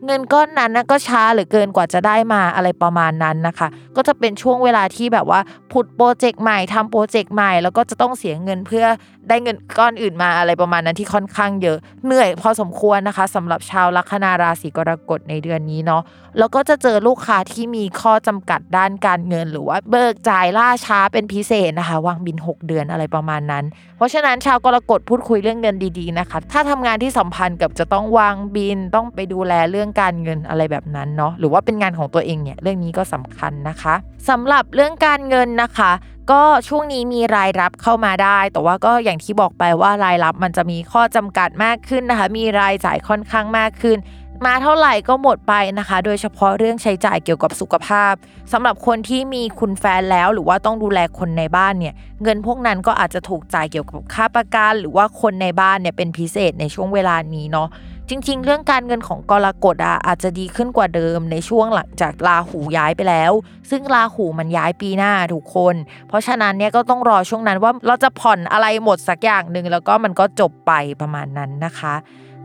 [0.07, 5.41] เงินก้อนนั้นก็ช้าหรือเกินกว่าจะได้มาอะไรประมาณนั้นนะคะ ก็จะเป็นช่วงเวลาที่แบบว่า
[5.73, 8.87] ผุดโปรเจกต์ใหม่ทำโปรเจกต์ใหม่แล้วก็จะต้องเสียเงินเพื่อ
[9.29, 16.03] ได้เงินก้อนอื่นมาอะไรประมาณนั้นที่ค่อนข้างเยอะเหนื่อยพอสมควรนะคะสำหรับชาวลัคนาราศีกรกฎในเดือนนี้เนาะ
[16.39, 23.65] แล้วก็จะเจอลูกค้าที่มีข้อจำกัดด้านการเงิน หรือว่าเบิกจ่ายล่าช้าเป็นพิเศษนะคะวางบิน 6 เดือนอะไรประมาณนั้น
[23.97, 33.95] เพราะฉะนั้นชาวกรกฎพูดคุยเรื่องเงินดีๆนะคะ ถ้าทำงานที่สัมพันธ์กับจะต้องวางบินต้องไปดูแลเรื่องการเงินอะไรแบบนั้นเนาะหรือว่าเป็นงานของตัวเองเนี่ยเรื่องนี้ก็สำคัญนะคะ
[34.29, 35.93] สำหรับเรื่องการเงินนะคะ
[36.33, 43.99] ก็ช่วงนี้มีรายรับเข้ามาได้ แต่ว่าก็อย่างที่บอกไปว่ารายรับมันจะมีข้อจำกัดมากขึ้นนะคะ มีรายจ่ายค่อนข้างมากขึ้น
[44.47, 48.15] มาเท่าไหร่ก็หมดไปนะคะ โดยเฉพาะเรื่องใช้จ่ายเกี่ยวกับสุขภาพ
[48.53, 57.69] สำหรับคนที่มีคุณแฟนแล้วหรือว่าต้องดูแลคนในบ้านเนี่ยเงินพวกนั้นก็อาจจะถูกจ่ายเกี่ยวกับค่าประกันหรือว่าคนในบ้านเนี่ยเป็นพิเศษในช่วงเวลานี้เนาะ
[58.09, 63.33] จริง ๆ เรื่องการเงินของกรกฎอะอาจจะดีขึ้นกว่าเดิมในช่วงหลังจากลาหูย้ายไปแล้ว
[63.71, 65.75] ซึ่งลาหูมันย้ายปีหน้าทุกคน
[66.09, 71.95] เพราะฉะนั้นเนี่ยก็ต้องรอช่วงนั้นว่าเราจะผ่อนอะไรหมดสักอย่างหนึ่งแล้วก็มันก็จบไปประมาณนั้นนะคะ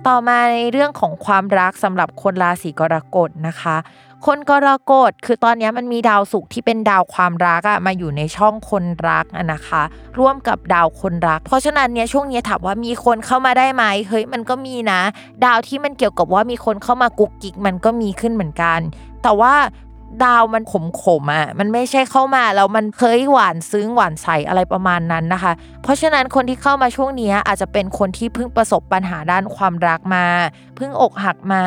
[0.05, 3.77] ต่อมาในเรื่องของความรักสำหรับคนราศีกรกฎนะคะ
[4.25, 9.83] คนกรกฎคือตอนนี้มันมีดาวศุกร์ที่เป็นดาวความรักอะมาอยู่ในช่องคนรักอะนะคะ
[10.19, 15.01] ร่วมกับดาวคนรัก เพราะฉะนั้นเนี่ยช่วงนี้ถามว่ามีคนเข้ามาได้ไหมเฮ้ยมันก็มีนะ
[15.45, 18.79] ดาวที่มันเกี่ยวกับว่ามีคนเข้ามากุกกิกมันก็มีขึ้นเหมือนกัน
[19.23, 19.53] แต่ว่า
[20.25, 30.25] ดาวมันขมขมอะมันไม่ใช่เข้ามาแล้วมันเคยหวานซึ้งหวานใสอะไรประมาณนั้นนะคะ เพราะฉะนั้นคนที่เข้ามาช่วงนี้อาจจะเป็นคนที่เพิ่งประสบปัญหาด้านความรักมา
[30.75, 31.63] เพิ่งอกหักมา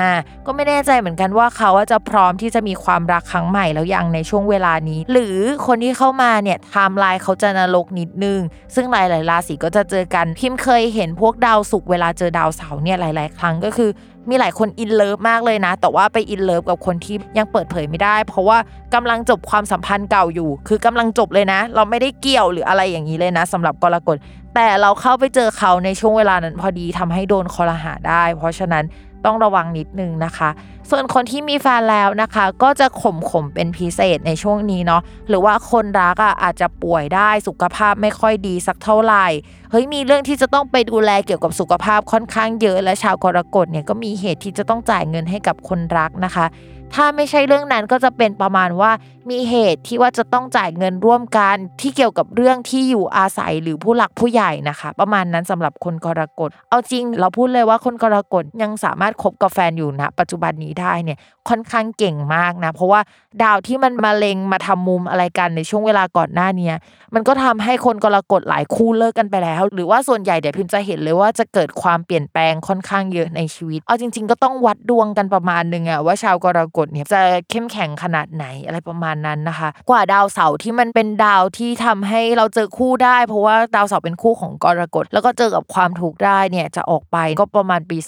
[0.47, 8.40] ก็ไม่แน่ใจเหมือนกันว่าเขาจะพร้อมที่จะมีความรักครั้งใหม่แล้วยังในช่วงเวลานี้ หรือคนที่เข้ามาเนี่ยไทม์ไลน์เขาจะนรกนิดนึง
[8.75, 13.90] ซึ่งหลายๆราศีก็จะเจอกันพิมพ์เคยเห็นพวกดาวศุกร์เวลาเจอดาวเสาร์เนี่ยหลาย ๆ ครั้งก็คือ
[14.29, 18.59] มีหลายคน in love มากเลยนะ แต่ว่าไป in love กับคนที่ยังเปิดเผยไม่ได้ เพราะว่า
[18.95, 24.17] กำลังจบความสัมพันธ์เก่าอยู่ คือกำลังจบเลยนะ เราไม่ได้เกี่ยวหรืออะไรอย่างนี้เลยนะสำหรับกรกฎ
[24.55, 28.85] แต่เราเข้าไปเจอเขาในช่วงเวลานั้นพอดีทำให้โดนครหาได้ เพราะฉะนั้น
[29.25, 30.49] ต้องระวังนิดนึงนะคะ
[30.90, 39.26] ส่วนคนที่มีแฟนแล้วนะคะ ก็จะข่มข่มเป็นพิเศษในช่วงนี้เนาะหรือว่าคนรักอะอาจจะป่วยได้สุขภาพไม่ค่อยดีสักเท่าไหร่
[39.70, 46.47] เฮ้ยมีเรื่องที่จะต้องไปดูแลเกี่ยวกับสุขภาพค่อนข้างเยอะ และชาวกรกฎเนี่ยก็มีเหตุที่จะต้องจ่ายเงินให้กับคนรักนะคะ
[46.94, 48.90] ถ้าไม่ใช่เรื่องนั้นก็จะเป็นประมาณว่า
[49.31, 63.00] มีเหตุที่ว่าจะต้องจ่ายเงินร่วมกันที่เกี่ยวกับเรื่องที่อยู่อาศัยหรือผู้หลักผู้ใหญ่นะคะ ประมาณนั้นสำหรับคนกรกฎ เอาจริงเราพูดเลยว่าคนกรกฎยังสามารถคบกับแฟนอยู่ณปัจจุบันนี้ได้เนี่ยค่อนข้างเก่งมากนะ เพราะว่า
[63.43, 66.73] ดาวที่มันมาเลงมาทำมุมอะไรกันในช่วงเวลาก่อนหน้านี้
[67.15, 87.99] มันก็ทำให้คนกรกฎหลายคู่เลิกกันไปแล้ว หรือว่าส่วนใหญ่เดี๋ยวพิมจะเห็นเลยว่าจะเกิดความเปลี่ยนแปลงค่อนข้างเยอะในชีวิต เอาจริง ๆ ก็ต้องวัดดวงกันประมาณนึงอะว่าชาวกรกฎเนี่ยจะเข้มแข็งขนาดไหนอะไรประมาณนั้นนะคะ กว่าดาวเสาร์ที่มันเป็นดาวที่ทำให้เราเจอคู่ได้ เพราะว่าดาวเสาร์เป็นคู่ของกรกฎแล้วก็เจอกับความทุกข์ได้เนี่ยจะออกไปก็ประมาณปี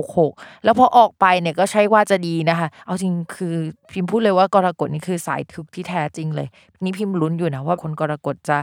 [0.00, 3.54] 2566 แล้วพอออกไปเนี่ยก็ใช่ว่าจะดีนะคะ เอาจริงคือ
[3.92, 6.48] พิมพ์พูดเลยว่ากรกฎนี่คือสายทุกข์ที่แท้จริงเลย
[6.82, 8.58] นี่พิมพ์ลุ้นอยู่นะว่าคนกรกฎจะ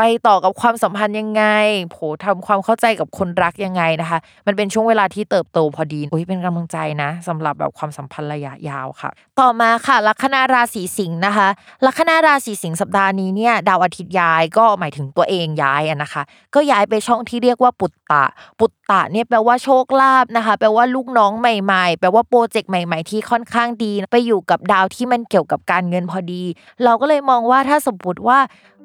[0.00, 1.44] ปต่อกับความสัมพันธ์ยังไง
[1.90, 11.48] โผทำความเข้าใจกับคนรักยังไงนะคะ มันเป็นช่วงเวลาที่เติบโตพอดีโอ้ยเป็นกำลังใจนะสำหรับแบบความสัมพันธ์ระยะยาวค่ะ ต่อมาค่ะ ลัคนาราศีสิงห์นะคะ
[11.86, 16.22] ลัคนาราศีสิงห์สัปดาห์นี้เนี่ยดาวอาทิตย์ย้ายก็หมายถึงตัวเองย้ายนะคะ
[16.54, 18.24] ก็ย้ายไปช่องที่เรียกว่าปุตตะ
[18.58, 26.42] ปุตตะเนี่ยแปลว่าโชคลาภนะคะ แปลว่าลูกน้องใหม่ๆ แปลว่าโปรเจกต์ใหม่ ๆ ที่ค่อนข้างดี ไปอยู่กับดาวที่มันเกี่ยวกับการเงินพอดี
[26.84, 28.38] เราก็เลยมองว่าถ้าสมมติว่า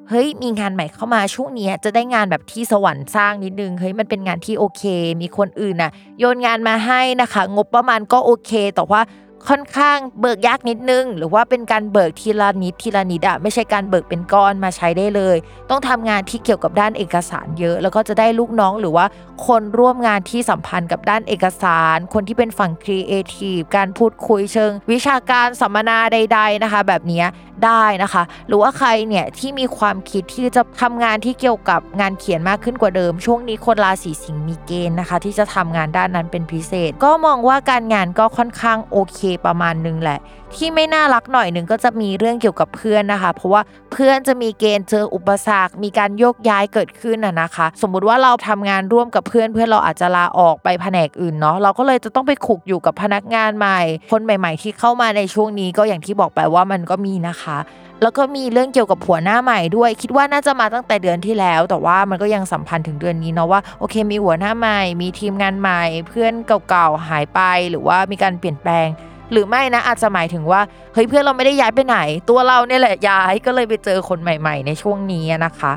[0.08, 4.82] เฮ้ยมีงานใหม่เข้ามาช่วงนี้จะได้งานแบบที่สวรรค์สร้างนิดนึงเฮ้ยมันเป็นงานที่โอเค
[5.20, 9.00] มีคนอื่นน่ะโยนงานมาให้นะคะ งบประมาณก็โอเค แต่ว่า
[9.48, 15.36] ค่อนข้างเบิกยากนิดนึง หรือว่าเป็นการเบิกทีละนิดทีละนิดอะไม่ใช่การเบิกเป็นก้อนมาใช้ได้เลย
[15.70, 19.06] ต้องทำงานที่เกี่ยวกับด้านเอกสารเยอะ แล้วก็จะได้ลูกน้องหรือว่า
[19.46, 27.24] คนร่วมงานที่สัมพันธ์กับด้านเอกสาร คนที่เป็นฝั่งครีเอทีฟการพูดคุยเชิง วิชาการสัมมนาใด ๆนะคะ แบบนี้
[27.64, 40.18] ได้นะคะ หรือว่าใครเนี่ยที่มีความคิดที่จะทำงานที่เกี่ยวกับงานเขียนมากขึ้นกว่าเดิม ช่วงนี้คนราศีสิงห์มีเกณฑ์นะคะ ที่จะทำงานด้านนั้นเป็นพิเศษ ก็มองว่าการงานก็ค่อนข้างโอเคประมาณนึงแหละ
[40.54, 53.80] ที่ไม่น่ารักหน่อยหนึ่งก็จะมีเรื่องเกี่ยวกับเพื่อนนะคะ เพราะว่าเพื่อนจะมีเกณฑ์เจออุปสรรค มีการโยกย้ายเกิดขึ้นนะนะคะ สมมุติว่าเราทำงานร่วมกับเพื่อนเพื่อนเราอาจจะลาออกไปแผนกอื่นเนาะเราก็เลยจะต้องไปขุกอยู่กับพนักงานใหม่
[54.12, 57.58] คนใหม่ ๆ ที่เข้ามาในช่วงนี้ก็อย่างที่บอกไปว่ามันก็มีนะคะ
[58.02, 66.32] แล้วก็มีเรื่องเกี่ยวกับผัวหน้าใหม่ด้วย คิดว่าน่าจะมาตั้งแต่เดือนที่แล้ว แต่ว่ามันก็ยังสัมพันธ์ถึงเดือนนี้เนาะว่าโอเคมีหัวหน้าใหม่ มีทีมงานใหม่ เพื่อน
[66.68, 68.88] เก่าๆหายไปหรือว่ามีการเปลี่ยนแปลง
[69.32, 70.60] หรือไม่นะอาจจะหมายถึงว่า
[70.94, 71.98] เฮ้ยเพื่อนเราไม่ได้ย้ายไปไหน
[72.30, 75.72] ตัวเราเนี่ยแหละย้ายก็เลยไปเจอคนใหม่ ๆ ในช่วงนี้นะคะ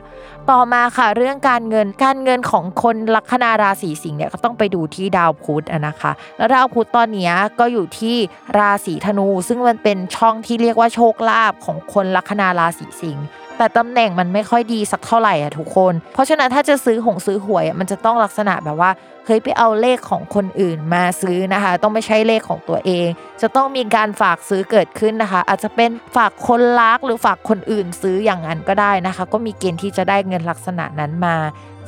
[0.50, 8.16] ต่อมาค่ะเรื่องการเงินการเงินของคนลัคนาราศีสิงห์เนี่ยก็ต้องไปดูที่ดาวพุธนะคะ แล้วดาวพุธตอนนี้ก็อยู่ที่
[8.58, 13.26] ราศีธนู ซึ่งมันเป็นช่องที่เรียกว่าโชคลาภของคนลัคนาราศีสิงห์
[13.58, 18.92] แต่ตำแหน่งมันไม่ค่อยดีสักเท่าไหร่อะทุกคน เพราะฉะนั้นถ้าจะซื้อหงซื้อหวยมันจะต้องลักษณะแบบว่า
[19.26, 23.08] เคยไปเอาเลขของคนอื่นมาซื้อนะคะ ต้องไม่ใช่เลขของตัวเอง
[23.42, 31.36] จะต้องมีการฝากซื้อเกิดขึ้นนะคะ อาจจะเป็นฝากคนรักหรือฝากคนอื่นซื้ออย่างนั้นก็ได้นะคะ ก็มีเกณฑ์ที่จะได้เงินลักษณะนั้นมา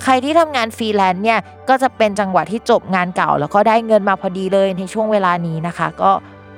[0.04, 6.12] ใครที่ทำงานฟรีแลนซ์เนี่ยก็จะเป็นจังหวะที่จบงานเก่า แล้วก็ได้เงินมาพอดีเลยในช่วงเวลานี้นะคะ ก็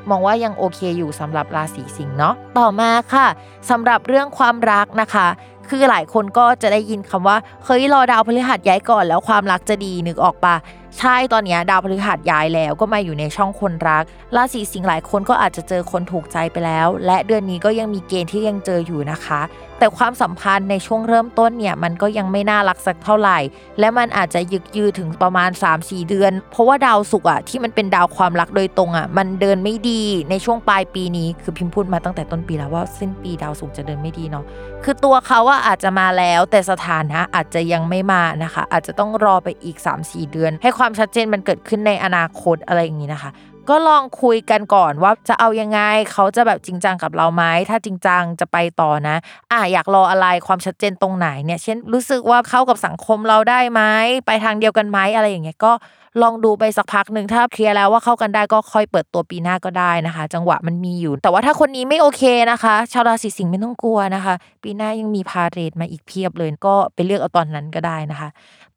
[0.09, 3.27] มองว่ายังโอเคอยู่สำหรับราศีสิงห์เนาะต่อมาค่ะ
[3.69, 5.27] สำหรับเรื่องความรักนะคะ
[5.69, 10.55] คือหลายคนก็จะได้ยินคำว่าเฮ้ยรอดาวพฤหัสย้ายก่อนแล้วความรักจะดีนึกออกปะ
[10.99, 14.03] ใช่ตอนนี้ดาวพฤหัสย้ายแล้วก็มาอยู่ในช่องคนรัก
[14.35, 19.41] ราศีสิงห์หลายคนก็อาจจะเจอคนถูกใจไปแล้ว และเดือนนี้ก็ยังมีเกณฑ์ที่ยังเจออยู่นะคะ
[19.79, 23.37] แต่ความสัมพันธ์ในช่วงเริ่มต้นเนี่ยมันก็ยังไม่น่ารักสักเท่าไหร่
[23.79, 25.49] และมันอาจจะยึกยือถึงประมาณ
[25.79, 34.45] 3-4 เดือน เพราะว่าดาวศุกร์อะที่มันเป็นดาวความรักโดยตรงอะมันเดินไม่ดีในช่วงปลายปีนี้ คือพิมพ์พูดมาตั้งแต่ต้นปีแล้วว่าสิ้นปีดาวศุกร์จะเดินไม่ดีเนาะ
[34.83, 43.31] คือตัวเขาว่าอาจจะมาแล้ว แต่สถานะอาจจะยังไม่มานะคะ อาจจะต้องรอไปอีก 3-4 เดือนให้ความชัดเจนมันเกิดขึ้นในอนาคตอะไรอย่างนี้นะคะ
[43.69, 45.79] ก็ลองคุยกันก่อนว่าจะเอายังไง
[46.11, 49.15] เขาจะแบบจริงจังกับเราไหมถ้าจริงจังจะไปต่อนะ
[49.51, 53.81] อะอยากรออะไรความชัดเจนตรงไหนเนี่ยเช่นรู้สึกว่าเข้ากับสังคมเราได้ไหม
[54.25, 55.71] ไปทางเดียวกันไหมอะไรอย่างเงี้ยก็
[56.21, 68.29] ลองดูไปสักพักหนึ่งถ้าเคลียร์แล้วว่าเข้ากันได้ก็ค่อยเปิดตัวปีหน้าก็ได้นะคะ จังหวะมันมีอยู่ แต่ว่าถ้าคนนี้ไม่โอเคนะคะ ชาวราศีสิงห์ไม่ต้องกลัวนะคะ ปีหน้ายังมีพาเหรดมาอีกเพียบเลยก็ไปเลือกเอาตอนนั้นก็ได้นะคะ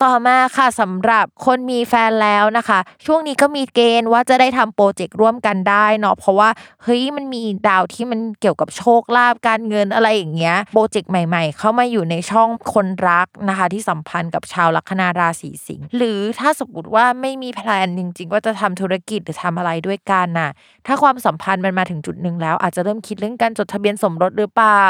[0.05, 6.51] ต่อมาค่ะสำหรับคนมีแฟนแล้วนะคะ ช่วงนี้ก็มีเกณฑ์ว่าจะได้ทำโปรเจกต์ร่วมกันได้เนาะเพราะว่า
[6.83, 20.51] เฮ้ยมันมีดาวที่มันเกี่ยวกับโชคลาภการเงินอะไรอย่างเงี้ยโปรเจกต์ใหม่ ๆ เข้ามาอยู่ในช่องคนรักนะคะ ที่สัมพันธ์กับชาวลัคนาราศีสิงห์หรือถ้าสมมติว่าไม่มี plan จริง ๆ ว่าจะทำธุรกิจหรือทำอะไรด้วยกันน่ะ
[20.87, 24.85] ถ้าความสัมพันธ์มันมาถึงจุดหนึ่งแล้ว อาจจะเริ่มคิดเรื่องการจดทะเบียนสมรสหรือเปล่า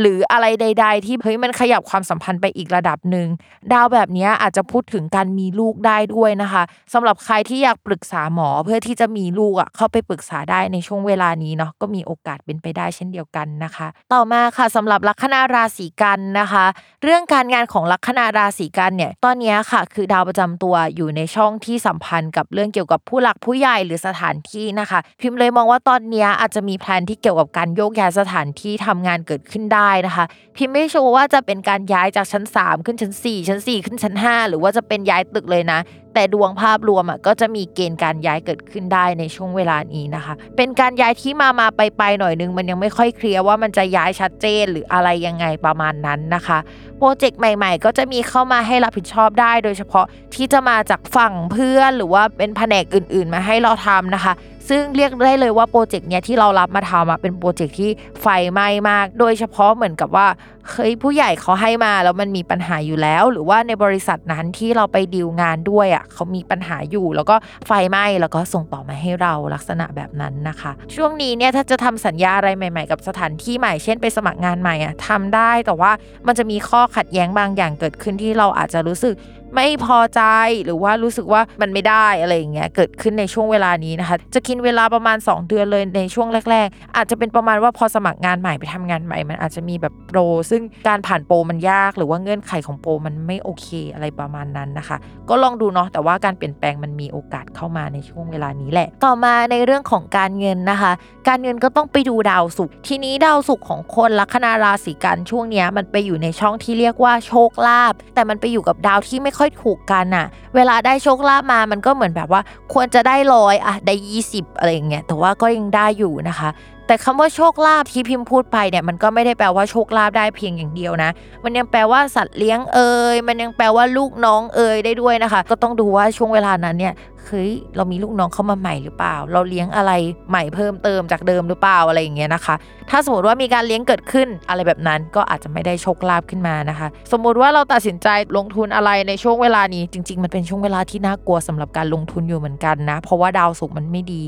[0.00, 3.28] หรืออะไรใด ๆ ที่เฮ้ยมันขยับความสัมพันธ์ไปอีกระดับหนึ่ง
[3.72, 16.64] ดาวแบบนี้อาจจะพูดถึงการมีลูกได้ด้วยนะคะสำหรับใครที่อยากปรึกษาหมอเพื่อที่จะมีลูกอะเข้าไปปรึกษาได้ในช่วงเวลานี้เนาะก็มีโอกาสเป็นไปได้เช่นเดียวกันนะคะ ต่อมาค่ะสำหรับลัคนาราศีกันนะคะ
[17.02, 30.24] เรื่องการงานของลัคนาราศีกันเนี่ยตอนนี้ค่ะ คือดาวประจำตัวอยู่ในช่องที่ที่สัมพันธ์กับเรื่องเกี่ยวกับผู้หลักผู้ใหญ่หรือสถานที่นะคะ พิมพ์เลยมองว่าตอนนี้อาจจะมีแผนที่เกี่ยวกับการโยกย้ายสถานที่ทำงานเกิดขึ้นได้นะคะ
[30.56, 35.80] พิมพ์ไม่ชัวร์ว่าจะเป็นการย้ายจากชั้น 3 ขึ้นชั้น 4 ชั้น 4 ขึ้นชั้น 5 หรือว่าจะเป็นย้ายตึกเลยนะ
[36.14, 46.58] แต่ดวงภาพรวมอะก็จะมีเกณฑ์การย้ายเกิดขึ้นได้ในช่วงเวลานี้นะคะ เป็นการย้ายที่มามาไปไปหน่อยนึง มันยังไม่ค่อยเคลียร์ว่ามันจะย้ายชัดเจนหรืออะไรยังไงประมาณนั้นนะคะ
[46.98, 54.32] โปรเจกต์ใหม่ ๆ ก็จะมีเข้ามาให้รับผิดชอบได้ โดยเฉพาะที่จะมาจากฝั่งเพื่อนหรือว่าเป็นแผนกอื่น ๆ มาให้เราทำนะคะ
[54.68, 57.90] ซึ่งเรียกได้เลยว่าโปรเจกต์เนี้ยที่เรารับมาทำอะเป็นโปรเจกต์ที่
[58.22, 60.26] ไฟไหม้มาก โดยเฉพาะเหมือนกับว่า
[60.70, 75.90] เฮ้ยผู้ใหญ่เขาให้มาแล้วมันมีปัญหาอยู่แล้ว หรือว่าในบริษัทนั้นที่เราไปดีลงานด้วยอะเขามีปัญหาอยู่ แล้วก็ไฟไหม้แล้วก็ส่งต่อมาให้เราลักษณะแบบนั้นนะคะ ช่วงนี้เนี่ยถ้าจะทำสัญญาอะไรใหม่ๆ กับสถานที่ใหม่เช่นไปสมัครงานใหม่อะทำได้แต่ว่า
[76.26, 79.14] มันจะมีข้อขัดแย้งบางอย่างเกิดขึ้นที่เราอาจจะรู้สึก
[79.54, 80.22] ไม่พอใจ
[80.64, 90.18] หรือว่ารู้สึกว่ามันไม่ได้อะไรอย่างเงี้ยเกิดขึ้นในช่วงเวลานี้นะคะ จะกินเวลาประมาณ 2 เดือนเลยในช่วงแรก ๆ อาจจะเป็นประมาณว่าพอสมัครงานใหม่ไปทำงานใหม่ มันอาจจะมีแบบโปร
[90.50, 94.96] ซึ่งการผ่านโปรมันยาก หรือว่าเงื่อนไขของโปรมันไม่โอเคอะไรประมาณนั้นนะคะ
[95.28, 100.92] ก็ลองดูเนาะแต่ว่าการเปลี่ยนแปลงมันมีโอกาสเข้ามาในช่วงเวลานี้แหละ ต่อมาในเรื่องของการเงินนะคะ
[101.28, 113.94] การเงินก็ต้องไปดูดาวศุกร์ทีนี้ดาวศุกร์ของคนลัคนาราศีกันช่วงนี้มันไปอยู่ในช่องที่เรียกว่าโชคลาภแต่มันไปอยู่กับดาวที่ไม่ค่อยถูกกันอะเวลาได้โชคลาภมามันก็เหมือนแบบว่า ควรจะได้ร้อยอะได้
[114.26, 116.50] 20อะไรอย่างเงี้ยแต่ว่าก็ยังได้อยู่นะคะ
[116.86, 121.10] แต่คำว่าโชคลาภที่พิมพ์พูดไปเนี่ยมันก็ไม่ได้แปลว่าโชคลาภได้เพียงอย่างเดียวนะ
[121.44, 126.94] มันยังแปลว่าสัตว์เลี้ยงเอ่ยมันยังแปลว่าลูกน้องเอ่ยได้ด้วยนะคะ ก็ต้องดูว่าช่วงเวลานั้นเนี่ย
[127.26, 129.92] เฮ้ยเรามีลูกน้องเข้ามาใหม่หรือเปล่า เราเลี้ยงอะไร
[130.30, 132.54] ใหม่เพิ่มเติมจากเดิมหรือเปล่าอะไรอย่างเงี้ยนะคะ
[132.90, 144.22] ถ้าสมมติว่ามีการเลี้ยงเกิดขึ้นอะไรแบบนั้นก็อาจจะไม่ได้โชคลาภขึ้นมานะคะ สมมุติว่าเราตัดสินใจลงทุนอะไรในช่วงเวลานี้จริง ๆ มันเป็นช่วงเวลาที่น่ากลัวสำหรับการลงทุนอยู่เหมือนกันนะ เพราะว่าดาวศุกร์มันไม่ดี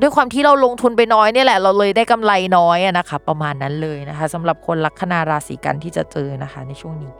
[0.00, 7.12] ด้วยความที่เราลงทุนไปน้อยเนี่ยแหละ เราเลยได้กำไรน้อยอะนะคะ ประมาณนั้นเลยนะคะสำหรับคนลัคนาราศีกันย์ที่จะเจอนะคะ ในช่วงนี้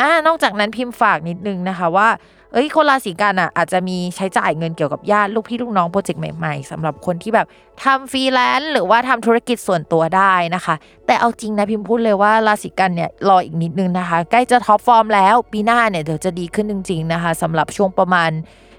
[0.00, 2.08] อ่านอกจากนั้นพิมพ์ฝากนิดนึงนะคะว่า
[2.52, 7.46] เอ้ยคนราศีกันย์อะอาจจะมีใช้จ่ายเงินเกี่ยวกับญาติลูกพี่ลูกน้องโปรเจกต์ใหม่ๆสำหรับคนที่แบบ
[7.82, 10.74] ทำฟรีแลนซ์หรือว่าทำธุรกิจส่วนตัวได้นะคะ
[11.06, 18.30] แต่เอาจริงนะพิมพ์พูดเลยว่าราศีกันย์เนี่ยรออีกนิดนึงนะคะ ใกล้จะ top form แล้วปีหน้าเนี่ยเดี๋ยวจะดีขึ้นจริง ๆนะคะสำหรับช่วงประมาณ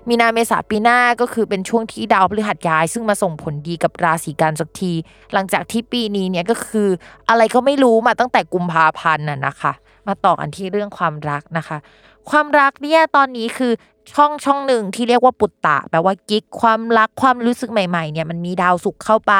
[0.09, 4.93] มีนาเมษาปีหน้าก็คือเป็นช่วงที่ดาวพฤหัสย้าย ซึ่งมาส่งผลดีกับราศีกันสักที
[5.33, 6.89] หลังจากที่ปีนี้เนี่ยก็คือ
[7.29, 9.73] อะไรก็ไม่รู้มาตั้งแต่กุมภาพันธ์น่ะนะคะ
[10.07, 11.77] มาต่อกันที่เรื่องความรักนะคะ
[12.29, 13.73] ความรักเนี่ยตอนนี้คือ
[14.11, 19.33] ช่องช่องหนึ่งที่เรียกว่าปุตตะแปลว่ากิ๊กความรักความรู้สึกใหม่ๆเนี่ยมันมีดาวสุขเข้าไป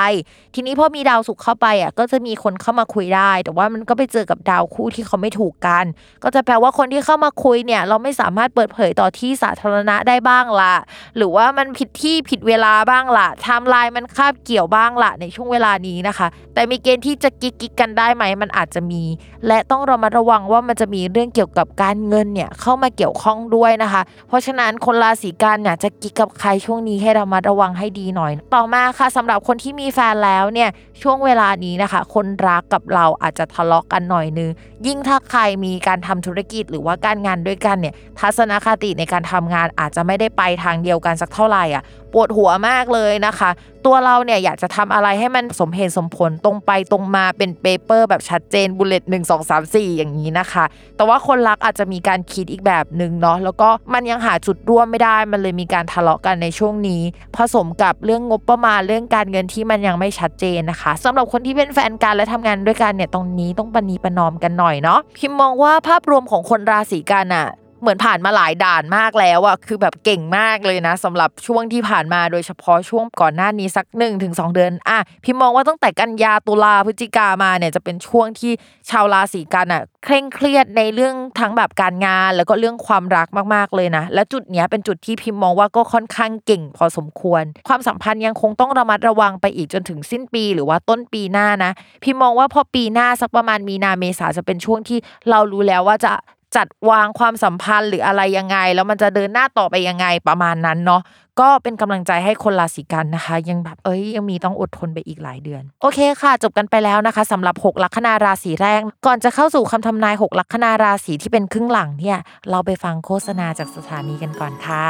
[0.56, 5.86] ทีนี้พอมีดาวสุขเข้าไปอะก็จะมีคนเข้ามาคุยได้ แต่ว่ามันก็ไปเจอกับดาวคู่ที่เขาไม่ถูกกัน
[6.24, 10.74] ก็จะแปลว่าคนที่เข้ามาคุยเนี่ย เราไม่สามารถเปิดเผยต่อที่สาธารณะได้บ้างละ
[11.18, 19.04] หรือว่ามันผิดที่ผิดเวลาบ้างละไทม์ไลน์มันคาบเกี่ยวบ้างละในช่วงเวลานี้นะคะ แต่มีเกณฑ์ที่จะกิ๊กกิ๊กกันได้ไหมมันอาจจะมี
[19.48, 30.70] และต้องระมัดระวังว่ามันจะมีเรื่องเกี่ยวกับการเงินเนี่ยเข้ามาเกี่ยวข้องด้วยนะคะ เพราะฉะนั้นคนราศีกันย์เนี่ยจะกิ๊กกับใครช่วงนี้ให้ระมัดระวังให้ดีหน่อย ต่อมาค่ะสำหรับคนที่มีแฟนแล้วเนี่ย
[31.02, 34.50] ช่วงเวลานี้นะคะ คนรักกับเราอาจจะทะเลาะกันหน่อยนึง
[34.86, 43.50] ยิ่งถ้าใครมีการทำธุรกิจหรือว่าการงานด้วยกันเนี่ยทัศนคติในการทำงานอาจจะไม่ได้ไปทางเดียวกันสักเท่าไหร่อะปวดหัวมากเลยนะคะ
[43.86, 50.66] ตัวเราเนี่ยอยากจะทำอะไรให้มันสมเหตุสมผลตรงไปตรงมาเป็น paper แบบชัดเจน bullet หนึ่งสองสามสี่อย่างนี้นะคะ
[50.96, 57.02] แต่ว่าคนรักอาจจะมีการคิดอีกแบบหนึ่งเนาะแล้วก็มันยังหาจุดร่วมไม่ได้มันเลยมีการทะเลาะกันในช่วงนี้
[57.38, 67.48] ผสมกับเรื่องงบประมาณเรื่องการเงินที่มันยังไม่ชัดเจนนะคะสำหรับคนที่เป็นแฟนกันและทำงานด้วยกันเนี่ยตรงนี้ต้องประนีประนอมกันหน่อยเนาะพิมพ์มองว่าภาพรวมของคนราศีกันย์อะ
[67.84, 78.52] เหมือนผ่านมาหลายด่านมากแล้วอะคือแบบเก่งมากเลยนะสำหรับช่วงที่ผ่านมาโดยเฉพาะช่วงก่อนหน้านี้สัก1นถึงสองเดือนอะพี่มองว่าตั้งแต่กันยาตุลาพฤศจิกามาเนี่ยจะเป็นช่วงที่
[78.90, 91.72] ชาวราศีกันอะเคร่งเครียดในเรื่องทั้งแบบการงาน แล้วก็เรื่องความรักมากๆเลยนะ และจุดเนี้ยเป็นจุดที่พิมมองว่าก็ค่อนข้างเก่งพอสมควร ความสัมพันธ์ยังคงต้องระมัดระวังไปอีกจนถึงสิ้นปีหรือว่าต้นปีหน้านะ
[92.04, 94.98] พิมมองว่าพอปีหน้าสักประมาณมีนาเมษาจะเป็นช่วงที่
[95.30, 96.14] เรารู้แล้วว่าจะ
[96.56, 101.02] จัดวางความสัมพันธ์หรืออะไรยังไง แล้วมันจะเดินหน้าต่อไปยังไงประมาณนั้นเนาะ
[101.40, 112.18] ก็เป็นกำลังใจให้คนราศีกันนะคะ ยังแบบเอ้ยยังมีต้องอดทนไปอีกหลายเดือน โอเคค่ะ จบกันไปแล้วนะคะสำหรับ 6 ลัคนาราศีแรก ก่อนจะเข้าสู่คำทำนาย 6 ลัคนาราศีที่เป็นครึ่งหลังเนี่ย
[112.50, 114.86] เราไปฟังโฆษณาจากสถานีกันก่อนค่ะ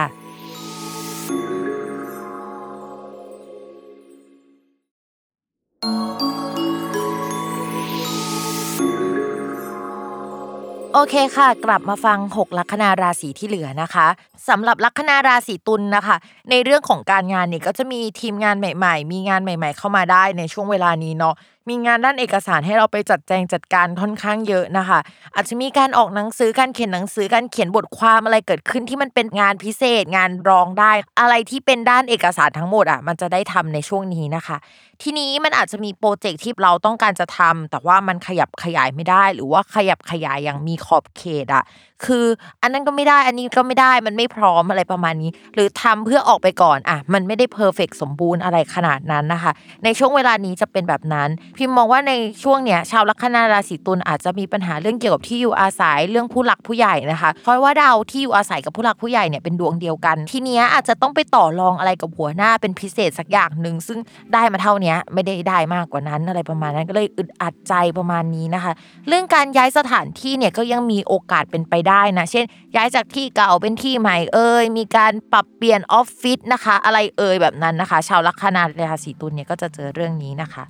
[10.96, 14.08] โอเคค่ะ กลับมาฟัง 6 ลัคนาราศีที่เหลือนะคะ
[14.50, 16.16] สำหรับลัคนาราศีตุลนะคะ
[16.50, 21.36] ในเรื่องของการงานเนี่ยก็จะมีทีมงานใหม่ ๆ มีงานใหม่ ๆ เข้ามาได้ในช่วงเวลานี้เนาะ
[21.70, 25.00] มีงานด้านเอกสารให้เราไปจัดแจงจัดการค่อนข้างเยอะนะคะ
[25.36, 34.58] อาจจะมีการออกหนังสือการเขียนหนังสือการเขียนบทความอะไรเกิดขึ้นที่มันเป็นงานพิเศษงานรองได้ อะไรที่เป็นด้านเอกสารทั้งหมดอะมันจะได้ทำในช่วงนี้นะคะ
[35.02, 41.64] ทีนี้มันอาจจะมีโปรเจกต์ที่เราต้องการจะทำแต่ว่ามันขยับขยายไม่ได้ หรือว่าขยับขยายอย่างมีขอบเขตอะ
[42.08, 42.26] คือ
[42.62, 49.52] อันนั้นก็ไม่ได้อันนี้ก็ไม่ได้มันไม่พร้อมอะไรประมาณนี้ หรือทำเพื่อออกไปก่อนอะมันไม่ได้เพอร์เฟกสมบูรณ์อะไรขนาดนั้นนะคะ
[49.84, 52.14] ในช่วงเวลานี้จะเป็นแบบนั้น พิมมองว่าใน
[52.44, 64.00] ช่วงเนี้ยชาวลัคนาราศีตุลอาจจะมีปัญหาเรื่องเกี่ยวกับที่อยู่อาศัยเรื่องผู้หลักผู้ใหญ่นะคะเพราะว่าดาวที่อยู่อาศัยกับผู้หลักผู้ใหญ่เนี่ยเป็นดวงเดียวกัน ทีเนี้ยอาจจะต้องไปต่อรองอะไรกับหัวหน้าเป็นพิเศษสักอย่างหนึ่งซึ่ง
[64.34, 68.72] ได้มาเท่านี้ไม่ได้ได้มากกว่านั้นอะไรประมาณนั้นก็เลยอึดอัดใจประมาณนี้นะคะ
[69.08, 80.64] เรื่องการย้ายสถานที่เนี่ยก็ยังมีโอกาสเป็นไปได้นะเช่น ย้ายจากที่เก่าเป็นที่ใหม่เอ่ยมีการปรับเปลี่ยนออฟฟิศนะคะ อะไรเอ่ยแบบนั้นนะคะ ชาวลัคนาราศีตุลเนี่ยก็จะเจอเรื่องนี้นะคะ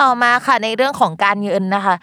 [0.00, 1.96] ต่อมาค่ะในเรื่องของการเงินนะคะ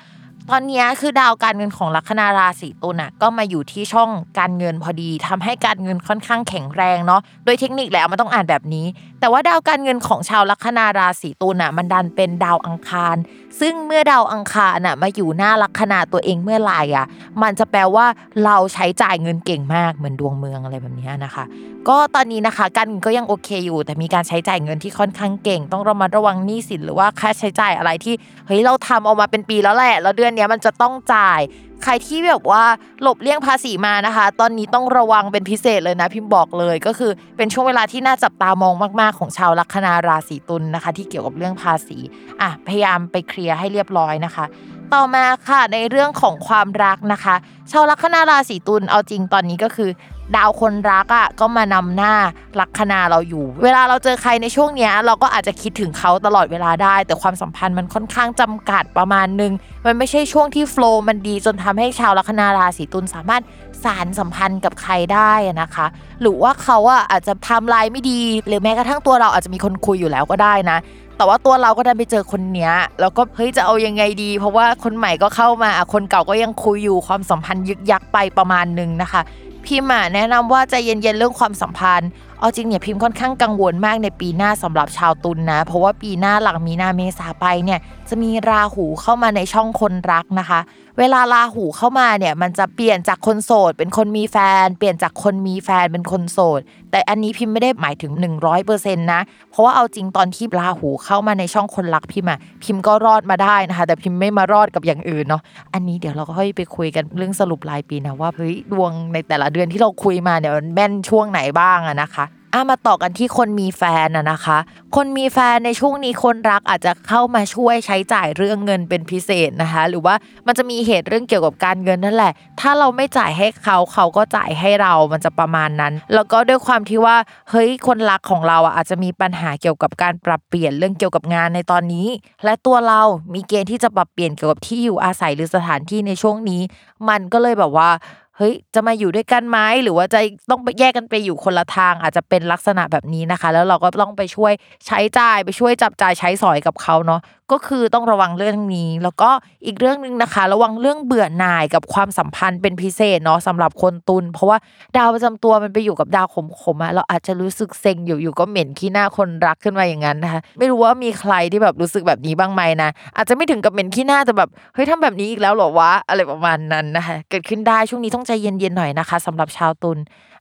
[0.50, 4.10] ตอนนี้คือดาวการเงินของลัคนาราศีตุลน่ะก็มาอยู่ที่ช่อง
[4.40, 8.86] การเงินพอดีทำให้การเงินค่อนข้างแข็งแรงเนาะโดยเทคนิคแล้วมันต้องอ่านแบบนี้
[9.20, 13.16] แต่ว่าดาวการเงินของชาวลัคนาราศีตุลน่ะมันดันเป็นดาวอังคาร
[13.60, 17.06] ซึ่งเมื่อดาวอังคารน่ะมาอยู่หน้าลัคนาตัวเองเมื่อไหร่อะ
[17.42, 18.06] มันจะแปลว่า
[18.46, 21.44] เราใช้จ่ายเงินเก่งมากเหมือนดวงเมืองอะไรแบบนี้นะคะ
[21.88, 28.16] ก็ตอนนี้นะคะการเงินก็ยังโอเคอยู่ แต่มีการใช้จ่ายเงินที่ค่อนข้างเก่ง ต้องระมัดระวังหนี้สินหรือว่าค่าใช้จ่ายอะไรที่
[28.48, 31.42] เฮ้ยเราทำออกมาเป็นปีแล้วแหละ แล้วเดือนนี้มันจะต้องจ่าย
[31.84, 32.64] ใครที่แบบว่า
[33.02, 41.98] หลบเลี่ยงภาษีมานะคะ ตอนนี้ต้องระวังเป็นพิเศษเลยนะพิมพ์บอกเลยก็คือเป็นช่วงเวลาที่น่าจับตามองมาก ๆ ของชาวลัคนาราศีตุลนะคะ ที่เกี่ยวกับเรื่องภาษี
[42.42, 44.46] อะพยายามไปเคลียร์ให้เรียบร้อยนะคะ
[44.94, 47.36] ต่อมาค่ะในเรื่องของความรักนะคะ
[47.72, 49.90] ชาวลัคนาราศีตุลเอาจริงตอนนี้ก็คือ
[50.36, 52.14] ดาวคนรักอะก็มานำหน้า
[52.60, 59.54] ลัคนาเราอยู่ เวลาเราเจอใครในช่วงเนี้ยเราก็อาจจะคิดถึงเขาตลอดเวลาได้ แต่ความสัมพันธ์มันค่อนข้างจำกัดประมาณนึง
[59.86, 63.44] มันไม่ใช่ช่วงที่โฟล์มันดีจนทำให้ชาวลัคนาราศีตุลสามารถ
[63.84, 65.86] สารสัมพันธ์กับใครได้นะคะ
[66.22, 70.78] หรือว่าเขาอะอาจจะทำลายไม่ดี หรือแม้กระทั่งตัวเราอาจจะมีคนคุยอยู่แล้วก็ได้นะ
[71.18, 79.22] แต่ว่าตัวเราก็ได้ไปเจอคนเนี้ยแล้วก็เฮ้ยจะเอายังไงดี เพราะว่าคนใหม่ก็เข้ามาคนเก่าก็ยังคุยอยู่ความสัมพันธ์ยึกยักไปประมาณนึงนะคะ
[79.66, 90.60] พิมแนะนำว่าใจเย็นๆเรื่องความสัมพันธ์เอาจริงเนี่ยพิมค่อนข้างกังวลมากในปีหน้าสำหรับชาวตุลนนะ เพราะว่าปีหน้าหลังมีนาเมษาไปเนี่ยจะมีราหูเข้ามาในช่องคนรักนะคะ
[91.00, 96.60] เวลาราหูเข้ามาเนี่ยมันจะเปลี่ยนจากคนโสด เป็นคนมีแฟน เปลี่ยนจากคนมีแฟนเป็นคนโสด
[96.92, 98.12] แต่อันนี้พิมไม่ได้หมายถึง
[98.58, 105.42] 100%นะ เพราะว่าเอาจริงตอนที่ราหูเข้ามาในช่องคนรักพิมอะพิมก็รอดมาได้นะคะ แต่พิมไม่มารอดกับอย่างอื่นเนาะ
[105.74, 114.58] อันนี้เดี๋ยวเราก็ค่อยไปคุยกันเรื่องสรุปรายปีนะว่าเฮ้ยดวงในแต่ละเดือนที่เราคุยมาเนี่ยมันแม่นช่วงไหนบ้างอะนะคะ อะมาต่อกันที่คนมีแฟนอะนะคะ
[114.96, 120.16] คนมีแฟนในช่วงนี้คนรักอาจจะเข้ามาช่วยใช้จ่ายเรื่องเงินเป็นพิเศษนะคะ หรือว่า
[120.48, 127.16] มันจะมีเหตุเรื่องเกี่ยวกับการเงินนั่นแหละ ถ้าเราไม่จ่ายให้เขาเขาก็จ่ายให้เรามันจะประมาณนั้น แล้วก็ด้วยความที่ว่า
[127.50, 132.08] เฮ้ยคนรักของเราอะอาจจะมีปัญหาเกี่ยวกับการปรับเปลี่ยนเรื่องเกี่ยวกับงานในตอนนี้
[132.46, 133.02] และตัวเรา
[133.34, 136.62] มีเกณฑ์ที่จะปรับเปลี่ยนเกี่ยวกับที่อยู่อาศัยหรือสถานที่ในช่วงนี้
[137.10, 137.90] มันก็เลยแบบว่า
[138.38, 140.20] เฮ้ยจะมาอยู่ด้วยกันไหมหรือว่าจะ
[140.50, 144.54] ต้องไปแยกกันไปอยู่คนละทางอาจจะเป็นลักษณะแบบนี้นะคะ แล้วเราก็ต้องไปช่วย
[144.88, 147.20] ใช้จ่ายไปช่วยจับจ่ายใช้สอยกับเขาเนาะ
[147.54, 149.30] ก็คือต้องระวังเรื่องนี้ แล้วก็
[149.66, 154.58] อีกเรื่องหนึ่งนะคะ ระวังเรื่องเบื่อหน่ายกับความสัมพันธ์เป็นพิเศษเนาะสำหรับคนตุลเพราะว่า
[154.98, 156.28] ดาวประจำตัวมันไปอยู่กับดาว
[156.62, 169.98] ขมๆอะเราอาจจะรู้สึกเซ็งอยู่อยู่ก็เหม็นขี้หน้าคนรักขึ้นมาอย่างนั้นนะคะไม่รู้ว่ามีใครที่แบบรู้สึกแบบนี้บ้างไหมนะอาจจะไม่ถึงกับเหม็นขี้หน้าแต่แบบเฮ้ยทำแบบนี้อีกแล้วหรอวะอะไรประมาณนั้นนะคะเกิดขึ้นได้ช่วงนี้ต้องใจเย็นๆหน่อยนะคะสำหรับชาวตุล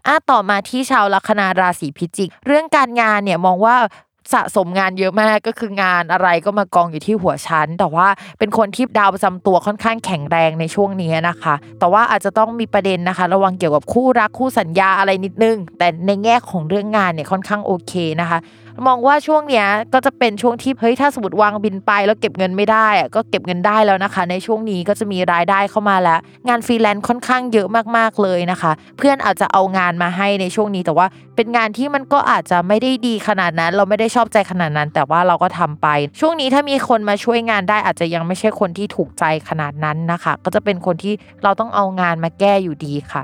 [0.07, 3.77] อะต่อมาที่ชาวลัคนาราศีพิจิก เรื่องการงานเนี่ยมองว่า
[4.33, 8.09] สะสมงานเยอะมากก็คืองานอะไรก็มากองอยู่ที่หัวฉัน แต่ว่า
[8.39, 18.39] เป็นคนที่ดาวประจำตัวค่อนข้างแข็งแรงในช่วงนี้นะคะ แต่ว่าอาจจะต้องมีประเด็นนะคะ ระวังเกี่ยวกับคู่รักคู่สัญญาอะไรนิดนึง แต่ในแง่ของเรื่องงานเนี่ยค่อนข้างโอเคนะคะ
[18.87, 31.07] มองว่าช่วงเนี้ยก็จะเป็นช่วงที่เฮ้ยถ้าสมมติวางบิลไป แล้วเก็บเงินไม่ได้อะก็เก็บเงินได้แล้วนะคะ ในช่วงนี้ก็จะมีรายได้เข้ามาแล้ว งานฟรีแลนซ์ค่อนข้างเยอะมากๆเลยนะคะ เพื่อนอาจจะเอางานมาให้ในช่วงนี้แต่ว่า
[31.37, 35.87] เป็นงานที่มันก็อาจจะไม่ได้ดีขนาดนั้น เราไม่ได้ชอบใจขนาดนั้น แต่ว่าเราก็ทำไป
[36.21, 43.23] ช่วงนี้ถ้ามีคนมาช่วยงานได้อาจจะยังไม่ใช่คนที่ถูกใจขนาดนั้นนะคะ ก็จะเป็นคนที่เราต้องเอางานมาแก้อยู่ดีค่ะ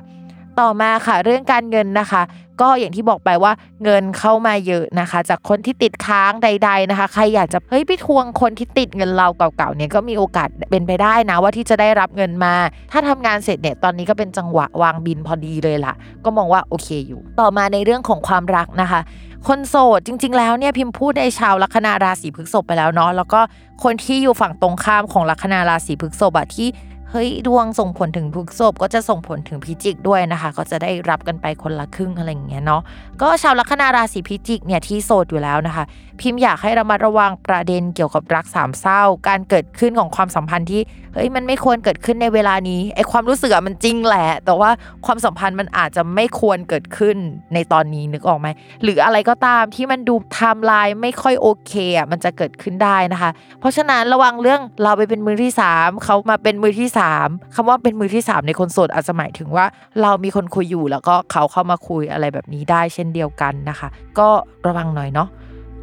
[0.60, 2.22] ต่อมาค่ะ เรื่องการเงินนะคะ
[2.60, 3.52] ก็อย่างที่บอกไปว่า
[3.84, 12.54] เงินเข้ามาเยอะนะคะ จากคนที่ติดค้างใด ๆนะคะ ใครอยากจะเฮ้ยไปทวงคนที่ติดเงินเราเก่าๆเนี่ยก็มีโอกาสเป็นไปได้นะว่าที่จะได้รับเงินมา
[12.92, 15.94] ถ้าทำงานเสร็จเนี่ยตอนนี้ก็เป็นจังหวะวางบินพอดีเลยล่ะ
[16.24, 19.00] ก็มองว่าโอเคอยู่ ต่อมาในเรื่องของความรักนะคะ
[19.48, 23.40] คนโสดจริง ๆ แล้วเนี่ยพิมพ์พูดในชาวลัคนาราศีพฤษภไปแล้วเนาะแล้วก็
[23.84, 26.68] คนที่อยู่ฝั่งตรงข้ามของลัคนาราศีพฤษภอะที่
[27.12, 32.82] เฮ้ยดวงส่งผลถึงพฤษภก็จะส่งผลถึงพิจิกด้วยนะคะ ก็จะได้รับกันไปคนละครึ่งอะไรอย่างเงี้ยเนาะ
[33.22, 35.84] ก็ชาวลัคนาราศีพิจิกเนี่ยที่โสดอยู่แล้วนะคะ
[36.20, 40.82] พิมพ์อยากให้ระมัดระวังประเด็นเกี่ยวกับรักสามเศร้า การเกิดขึ้นของความสัมพันธ์ที่
[41.14, 44.70] เฮ้ยมันไม่ควรเกิดขึ้นในเวลานี้ไอความรู้สึกอะมันจริงแหละ แต่ว่า
[45.06, 47.16] ความสัมพันธ์มันอาจจะไม่ควรเกิดขึ้น
[47.54, 48.48] ในตอนนี้นึกออกไหม
[48.82, 59.64] หรืออะไรก็ตามที่มันดูไทม์ไลน์ไม่ค่อยโอเคอะมันจะเกิดขึ้นได้นะคะ เพราะฉะนั้นระวังเรื่องเราไปเป็นมือที่สามเขามาเป็นมือที่สามคำว่าเป็นมือที่สามในคนโสดอาจจะหมายถึงว่า
[60.02, 64.28] เรามีคนคุยอยู่แล้วก็เขาเข้ามาคุยอะไรแบบนี้ได้เช่นเดียวกันนะคะ ก็
[64.66, 65.28] ระวังหน่อยเนาะ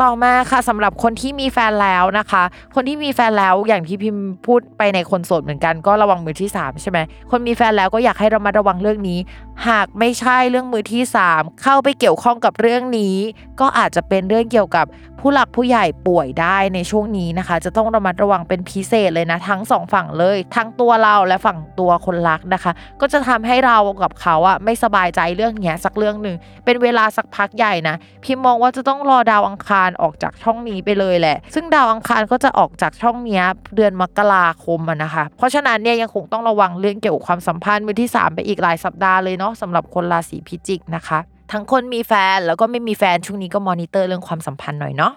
[0.04, 2.44] ต่อมาค่ะสำหรับคนที่มีแฟนแล้วนะคะ
[2.76, 7.00] คนที่มีแฟนแล้วอย่างที่พิมพ์พูดไปในคนโสดเหมือนกันก็ระวังมือที่ 3 ใช่ไหม
[7.32, 9.20] คนมีแฟนแล้วก็อยากให้เรามาระวังเรื่องนี้
[9.68, 13.16] หากไม่ใช่เรื่องมือที่ 3 เข้าไปเกี่ยวข้องกับเรื่องนี้
[13.60, 14.86] ก็อาจจะเป็นเรื่องเกี่ยวกับ
[15.28, 26.36] ผู้หลักผู้ใหญ่ป่วยได้ในช่วงนี้นะคะ จะต้องระมัดระวังเป็นพิเศษเลยนะ ทั้งสองฝั่งเลย ทั้งตัวเราและฝั่งตัวคนรักนะคะ ก็จะทำให้เรากับเขาอะไม่สบายใจเรื่องเนี้ยสักเรื่องหนึ่ง
[26.66, 33.44] เป็นเวลาสักพักใหญ่นะพิมมองว่าจะต้องรอดาวอังคารออกจากช่องนี้ไปเลยแหละ ซึ่งดาวอังคารก็จะออกจากช่องเนี้ย
[33.76, 41.20] เดือนมกราคมนะคะ เพราะฉะนั้นเนี่ยยังคงต้องระวังเรื่องเกี่ยวกับความสัมพันธ์มือที่ 3 ไปอีกหลายสัปดาห์เลยเนาะสำหรับคนราศีพิจิกนะคะ
[41.52, 45.14] ทั้งคนมีแฟนแล้วก็ไม่มีแฟนช่วงนี้ก็มอนิเตอร์เรื่องความสัมพันธ์หน่อยเนาะ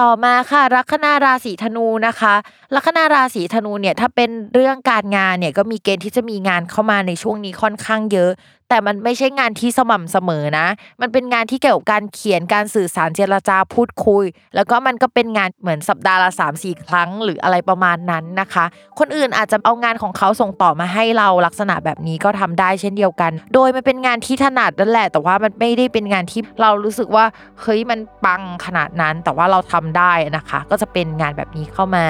[0.00, 2.34] ต่อมาค่ะลัคนาราศีธนูนะคะ
[2.74, 8.30] ลัคนาราศีธนูเนี่ยถ้าเป็นเรื่องการงานเนี่ยก็มีเกณฑ์ที่จะมีงานเข้ามาในช่วงนี้ค่อนข้างเยอะ
[8.72, 10.66] แต่มันไม่ใช่งานที่สม่ำเสมอนะ
[11.00, 18.64] มันเป็นงานที่เกี่ยวกับการเขียนการสื่อสารเจรจาพูดคุย แล้วก็มันก็เป็นงานเหมือนสัปดาห์ละ3าสี่ครั้งหรืออะไรประมาณนั้นนะคะ
[18.98, 27.24] คนอื่นอาจจะเอางานของเขาส่งต่อมาให้เราลักษณะแบบนี้ก็ทำได้เช่นเดียวกัน โดยมันเป็นงานที่ถนัดนั่นแหละ แต่ว่ามันไม่ได้เป็นงานที่เรารู้สึกว่า
[27.60, 32.04] เฮ้ยมันปังขนาดนั้น แต่ว่าเราทำได้นะคะ ก็จะเป็นงานแบบนี้เข้ามา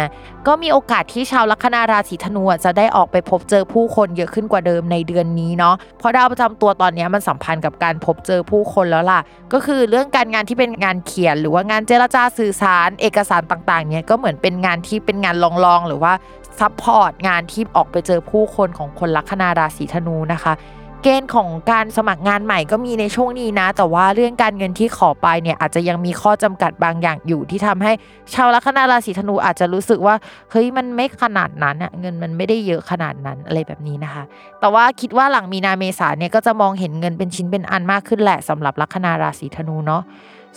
[0.47, 9.21] ก็มีโอกาสที่ชาวลัคนาราศีธนูจะได้ออกไปพบเจอผู้คนเยอะขึ้นกว่าเดิมในเดือนนี้เนาะเพราะดาวประจำตัวตอนนี้มันสัมพันธ์กับการพบเจอผู้คนแล้วล่ะ
[9.53, 16.13] ก็คือเรื่องการงานที่เป็นงานเขียน หรือว่างานเจรจาสื่อสาร เอกสารต่างๆเนี่ยก็เหมือนเป็นงานที่เป็นงานรองๆหรือว่า
[16.61, 20.53] support งานที่ออกไปเจอผู้คนของคนลัคนาราศีธนูนะคะ
[21.03, 27.93] เกณฑ์ของการสมัครงานใหม่ก็มีในช่วงนี้นะ แต่ว่าเรื่องการเงินที่ขอไปเนี่ยอาจจะยังมีข้อจำกัดบางอย่างอยู่ที่ทำให้
[28.35, 30.15] ชาวลัคนาราศีธนูอาจจะรู้สึกว่า
[30.51, 34.25] เฮ้ยมันไม่ขนาดนั้นอะเงินมันไม่ได้เยอะขนาดนั้นอะไรแบบนี้นะคะ
[34.61, 40.03] แต่ว่าคิดว่าหลังมีนาเมษาเนี่ยก็จะมองเห็นเงินเป็นชิ้นเป็นอันมากขึ้นแหละสำหรับลัคนาราศีธนูเนาะ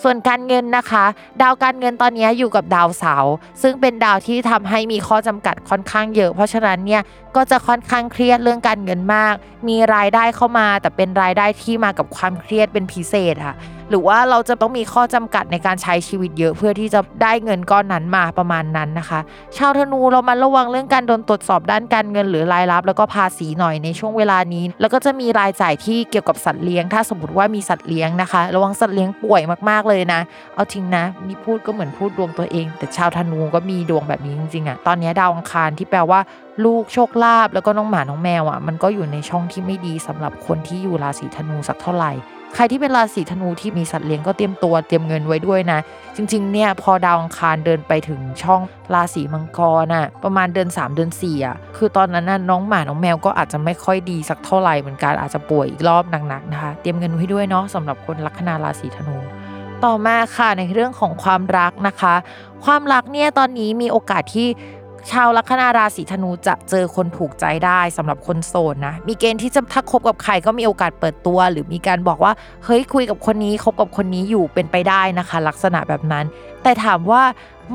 [0.04, 1.06] ส่วนการเงินนะคะ
[1.42, 7.02] ดาวการเงินตอนนี้อยู่กับดาวเสาร์ซึ่งเป็นดาวที่ทำให้มีข้อจำกัดค่อนข้างเยอะ เพราะฉะนั้นเนี่ย
[7.36, 9.34] ก็จะค่อนข้างเครียดเรื่องการเงินมาก
[9.68, 13.56] มีรายได้เข้ามา แต่เป็นรายได้ที่มากับความเครียดเป็นพิเศษค่ะ
[13.90, 19.20] หรือว่าเราจะต้องมีข้อจำกัดในการใช้ชีวิตเยอะเพื่อที่จะได้เงินก้อนนั้นมาประมาณนั้นนะคะ
[19.58, 30.22] ชาวธนูเรามาระวังเรื่องการโดนตรวจสอบด้านการเงินหรือรายรับ แล้วก็ภาษีหน่อยในช่วงเวลานี้ แล้วก็จะมีรายจ่ายที่เกี่ยวกับสัตว์เลี้ยง ถ้าสมมติว่ามีสัตว์เลี้ยงนะคะ ระวังสัตว์เลี้ยงป่วยมากๆเลยนะ
[30.56, 36.20] เอาจริงนะนี่พูดก็เหมือนพูดดวงตัวเอง แต่ชาวธนูก็มีดวงแบบนี้จริงๆอะตอนนี้ดาวอังคารที่แปลว่า
[36.66, 42.12] ลูกโชคลาภแล้วก็น้องหมาน้องแมวอะมันก็อยู่ในช่องที่ไม่ดีสำหรับคนที่อยู่ราศีธนูสักเท่าไหร่
[42.56, 45.80] ใครที่เป็นราศีธนูที่มีสัตว์เลี้ยงก็เตรียมตัวเตรียมเงินไว้ด้วยนะ
[46.16, 48.62] จริงๆเนี่ยพอดาวอังคารเดินไปถึงช่อง
[48.94, 59.18] ราศีมังกรน่ะประมาณเดือน3 เดือน4อะคือตอนนั้นน่ะน้องหมาน้องแมวก็อาจจะไม่ค่อยดีสักเท่าไหร่เหมือนกันอาจจะป่วยอีกรอบหนักๆนะคะ เตรียมเงินไว้ด้วยเนาะสำหรับคนลัคนาราศีธนู
[59.86, 62.16] ต่อมาค่ะในเรื่องของความรักนะคะ
[62.66, 64.48] ความรักเนี่ยตอนนี้มีโอกาสที่
[65.12, 72.34] ชาวลัคนาราศีธนูจะเจอคนถูกใจได้สำหรับคนโสดนะ มีเกณฑ์ที่จะถ้าคบกับใครก็มีโอกาสเปิดตัว หรือมีการบอกว่า
[72.66, 76.26] เฮ้ยคุยกับคนนี้คบกับคนนี้อยู่เป็นไปได้นะคะ ลักษณะแบบนั้น
[76.64, 77.24] แต่ถามว่า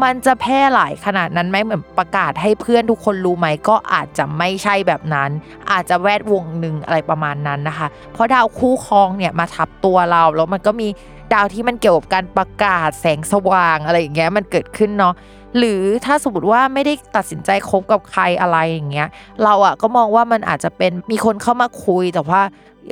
[0.02, 5.30] มันจะแพร่หลายขนาดนั้นไหมเหมือนประกาศให้เพื่อนทุกคนรู้ไหมก็อาจจะไม่ใช่แบบนั้น
[5.72, 10.88] อาจจะแวดวงหนึ่งอะไรประมาณนั้นนะคะ เพราะดาวคู่ครองเนี่ยมาทับตัวเราแล้วมันก็มี
[11.34, 15.14] ดาวที่มันเกี่ยวกับการประกาศแสงสว่างอะไรอย่างเงี้ยมันเกิดขึ้นเนาะ
[15.58, 19.08] หรือถ้าสมมติว่าไม่ได้ตัดสินใจคบกับใครอะไรอย่างเงี้ย
[19.44, 22.42] เราอะก็มองว่ามันอาจจะเป็นมีคนเข้ามาคุยแต่ว่า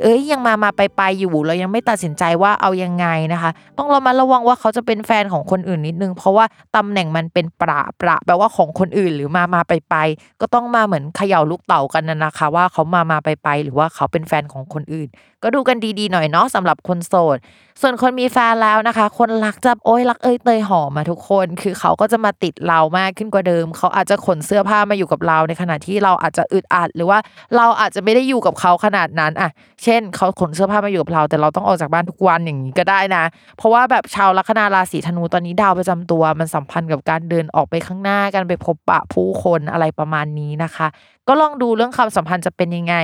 [0.03, 6.45] เอ้ยยังมามาไปไปอยู่เรายังไม่ตัดสินใจว่าเอายังไงนะคะ ต้องเรามาระวังว่าเขาจะเป็นแฟนของคนอื่นนิดนึง เพราะว่า
[6.75, 9.95] ตำแหน่งมันเป็นประประแปลว่าของคนอื่นหรือมามาไปไป
[10.41, 15.07] ก็ต้องมาเหมือนเขย่าลูกเต่ากันนะนะคะ ว่าเขามามาไปไปหรือว่าเขาเป็นแฟนของคนอื่น
[15.43, 17.37] ก็ดูกันดีๆหน่อยเนาะสำหรับคนโสด
[17.81, 27.19] ส่วนคนมีแฟนแล้วนะคะ คนรักจะโอ้ยรักเอ้ยเตยหอมมาทุกคน คือเขาก็จะมาติดเรามากขึ้นกว่าเดิม เขาอาจจะขนเสื้อผ้ามาอยู่กับเราในขณะที่เราอาจจะอึดอัดหรือว่า
[27.55, 29.49] เราอาจจะไม่ได้อยู่กับเขาขนาดนั้นอะ
[29.83, 33.23] เช่น เขาขนเสื้อผ้ามาอยู่กับเรา แต่เราต้องออกจากบ้านทุกวันอย่างนี้ก็ได้นะ
[33.57, 40.87] เพราะว่าแบบชาวลัคนาราศีธนูตอนนี้ดาวประจำตัว มันสัมพันธ์กับการเดินออกไปข้างหน้ากันไปพบปะผู้คนอะไรประมาณนี้นะคะ
[41.27, 42.95] ก็ลองดูเรื่องความสัมพันธ์จะเป็นยังไง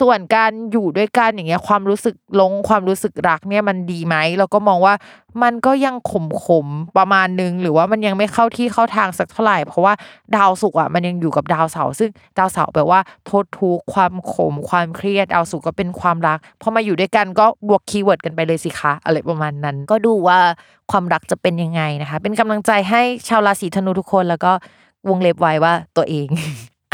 [0.00, 4.94] ส่วนการอยู่ด้วยกันอย่างเงี้ยความรู้สึกลงความรู้สึกรักเนี่ยมันดีไหมเราก็มองว่า
[5.42, 6.66] มันก็ยังขมขม
[6.98, 9.94] ประมาณนึง หรือว่ามันยังไม่เข้าที่เข้าทางสักเท่าไหร่ เพราะว่า
[10.36, 20.38] ดาวศุกร์อะมันยังอยู่กับดาวเสาร์ซึ่งดาวเสาร์แปลว่าโทษทุกข์ความขมความเครียดดาวศุกร์ก็เป็นความรักพอมาอยู่ด้วยกันก็บวก keyword กันไปเลยสิคะอะไรประมาณนั้น ก็ดูว่า
[20.90, 24.52] ความรักจะเป็นยังไงนะคะ เป็นกำลังใจให้ชาวราศีธนูทุกคนแล้วก็
[25.08, 26.28] วงเล็บไว้ว่าตัวเอง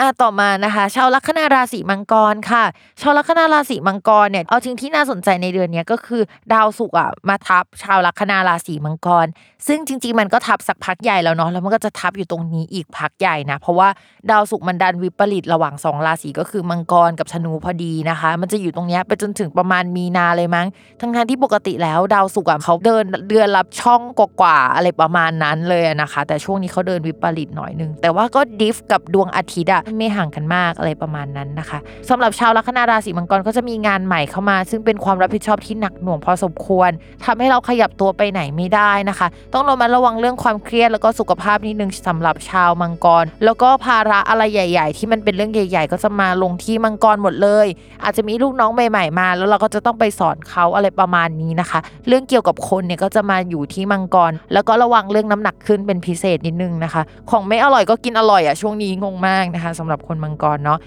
[0.01, 2.65] อะต่อมานะคะ ชาวลัคนาราศีมังกรค่ะ
[3.01, 6.23] ชาวลัคนาราศีมังกรเนี่ยเอาจริงที่น่าสนใจในเดือนนี้ก็คือ
[6.53, 9.27] ดาวศุกร์อะมาทับชาวลัคนาราศีมังกร
[9.67, 13.89] ซึ่งจริง ๆ มันก็ทับสักพักใหญ่แล้วเนาะแล้วมันก็จะทับอยู่ตรงนี้อีกพักใหญ่นะเพราะว่า
[14.31, 20.67] ดาวศุกร์มันดันวิปริตระหว่างสองราศีก็คือมังกรกับธนูพอดีนะคะ มันจะอยู่ตรงนี้ไปจนถึงประมาณมีนาเลยมั้ง
[21.01, 31.79] ทั้งทที่ปกติแล้วดาวศุกร์อะเขาเดินเดือนรับช่องกว่าๆอะไรประมาณนั้นเลยนะคะ แต่ช่วงนี้เขาเดินวิปริตหน่อยนึงแต่ว่าก็ดิฟกับดวงอาทิตย์อะไม่ห่างกันมากอะไรประมาณนั้นนะคะ
[32.09, 36.91] สำหรับชาวลัคนาราศีมังกรก็จะมีงานใหม่เข้ามา ซึ่งเป็นความรับผิดชอบที่หนักหน่วงพอสมควร
[37.25, 47.67] ทำให้เราขยับตัวไปไหนไม่ได้นะคะ ต้องระมัดระวังเรื่องความเครียดแล้วก็สุขภาพนิดนึงสำหรับชาวมังกร แล้วก็ภาระอะไรใหญ่ ๆ ที่มันเป็นเรื่องใหญ่ ๆ ก็จะมาลงที่มังกรหมดเลย
[48.05, 60.79] อาจจะมีลูกน้องใหม่ ๆ มา แล้วเราก็จะต้องไปสอนเขาอะไรประมาณนี้นะคะ เรื่องเกี่ยวกับคนเนี่ยก็จะมาอยู่ที่มังกร แล้วก็ระวังเรื่องน้ำหนักขึ้นเป็นพิเศษนิดนึงนะคะ ของไม่อร่อยก็กินอร่อยอะช่วงนี้งงมากนะคะสำหรับคนมังกรเนาะ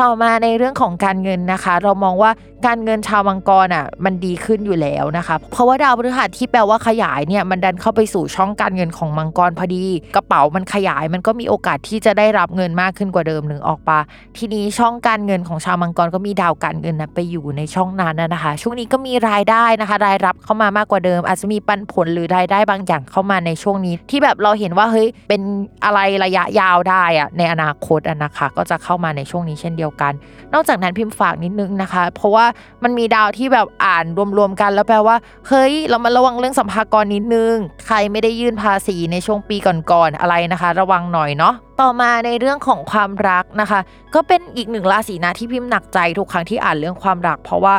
[0.00, 2.30] ต่อมาในเรื่องของการเงินนะคะ เรามองว่า
[2.66, 9.84] การเงินชาวมังกรอะมันดีขึ้นอยู่แล้วนะคะเพราะว่าดาวพฤหัสที่แปลว่าขยายเนี่ยมันดันเข้าไปสู่ช่องการเงินของมังกรพอดี
[10.16, 14.00] กระเป๋ามันขยายมันก็มีโอกาสที่จะได้รับเงินมากขึ้นกว่าเดิมหนึ่งออกปะ
[14.36, 25.42] ทีนี้ช่องการเงินของชาวมังกรก็มีดาวการเงินนะไปอยู่ในช่องนั้นนะคะ ช่วงนี้ก็มีรายได้นะคะ รายรับเข้ามามากกว่าเดิม อาจจะมีปันผลหรือรายได้บางอย่างเข้ามาในช่วงนี้ ที่แบบเราเห็นว่าเฮ้ยเป็น
[25.84, 30.12] อะไรระยะยาวได้อะในอนาคตอะนะคะ ก็จะเข้ามาในช่วงนี้เช่นเดียวกัน
[30.54, 32.44] นอกจากนั้นพิมพ์ฝากนิดนึงนะคะ เพราะว่า
[32.82, 34.04] มันมีดาวที่แบบอ่าน
[34.38, 35.16] รวมๆกันแล้วแปลว่า
[35.48, 37.54] เฮ้ยเรามาระวังเรื่องสัมภากรนิดนึง
[37.86, 43.80] ใครไม่ได้ยื่นภาษีในช่วงปีก่อนๆอะไรนะคะ ระวังหน่อยเนาะต่อมาในเรื่องของความรักนะคะ
[44.14, 47.74] ก็เป็นอีกหนึ่งราศีนะที่พิมพ์หนักใจทุกครั้งที่อ่านเรื่องความรัก เพราะว่า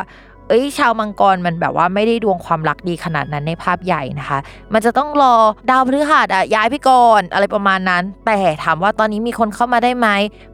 [0.52, 4.38] เอ้ยชาวมังกรมันแบบว่าไม่ได้ดวงความรักดีขนาดนั้นในภาพใหญ่นะคะ
[4.72, 5.34] มันจะต้องรอ
[5.70, 10.08] ดาวพฤหัสอะย้ายไปก่อนอะไรประมาณนั้น แต่ถามว่าตอนนี้มีคนเข้ามาได้ไหม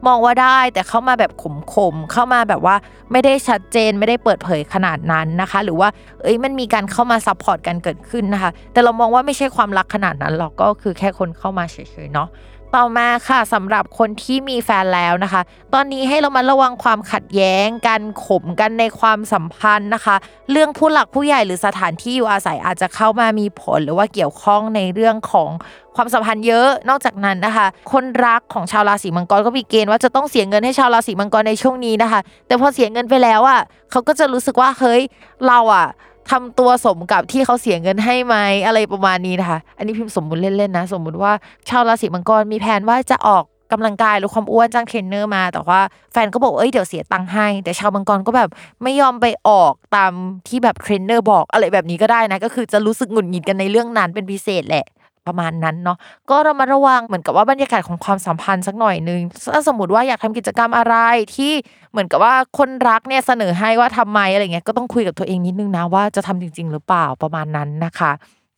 [0.07, 1.32] มองว่าได้แต่เข้ามาแบบ
[1.74, 2.76] ขมๆเข้ามาแบบว่า
[3.12, 5.88] ไม่ได้ชัดเจนไม่ได้เปิดเผยขนาดนั้นนะคะ หรือว่า
[6.22, 11.76] เอ้ยมันมีการเข้ามา support กันเกิดขึ้นนะคะ แต่เรามองว่าไม่ใช่ความรักขนาดนั้นหรอกก็คือแค่คนเข้ามาเฉ
[12.07, 12.28] ยๆเนาะ
[12.77, 15.43] ต่อมาค่ะสำหรับคนที่มีแฟนแล้วนะคะ
[15.75, 20.16] ตอนนี้ให้เรามาระวังความขัดแย้งกันขมกันในความสัมพันธ์นะคะ
[20.51, 25.51] เรื่องผู้หลักผู้ใหญ่หรือสถานที่อยู่อาศัยอาจจะเข้ามามีผลหรือว่าเกี่ยวข้องในเรื่องของ
[25.97, 33.61] ความสัมพันธ์เยอะ นอกจากนั้นนะคะ คนรักของชาวราศีมังกรก็มีเกณฑ์ว่าจะต้องเสียเงินให้ชาวราศีมังกรในช่วงนี้นะคะ แต่พอเสียเงินไปแล้วอะ
[33.91, 35.03] เขาก็จะรู้สึกว่าเฮ้ย
[35.47, 35.87] เราอะ
[36.31, 41.33] ทำตัวสมกับที่เขาเสียเงินให้ไหมอะไรประมาณนี้นะคะ อันนี้พิมพ์สมมุติเล่นๆนะ สมมุติว่า
[41.68, 45.81] ชาวราศีมังกรมีแผนว่าจะออกกำลังกายหรือความอ้วนจ้างเทรนเนอร์มา แต่ว่า
[46.12, 48.49] แฟนก็บอกเอ้ยเดี๋ยวเสียตังค์ให้ แต่ชาวมังกรก็แบบ
[48.83, 50.12] ไม่ยอมไปออกตาม
[50.49, 54.85] ที่แบบเทรนเนอร์บอกอะไรแบบนี้ก็ได้นะ ก็คือจะรู้สึกหงุดหงิดกันในเรื่องนั้นเป็นพิเศษแหละ
[55.29, 55.99] ประมาณนั้นเนาะ
[56.31, 59.20] ก็เรามาระวังเหมือนกับว่าบรรยากาศของความสัมพันธ์สักหน่อยนึง
[59.53, 60.95] ถ้าสมมติว่าอยากทำกิจกรรมอะไร
[61.37, 61.53] ที่
[61.93, 68.12] เหมือนกับว่าคนรักเนี่ยเสนอให้ว่าทำไมอะไรเงี้ยก็ต้องคุยกับตัวเองนิดนึงนะว่าจะทำจริง ๆ หรือเปล่าประมาณนั้นนะคะ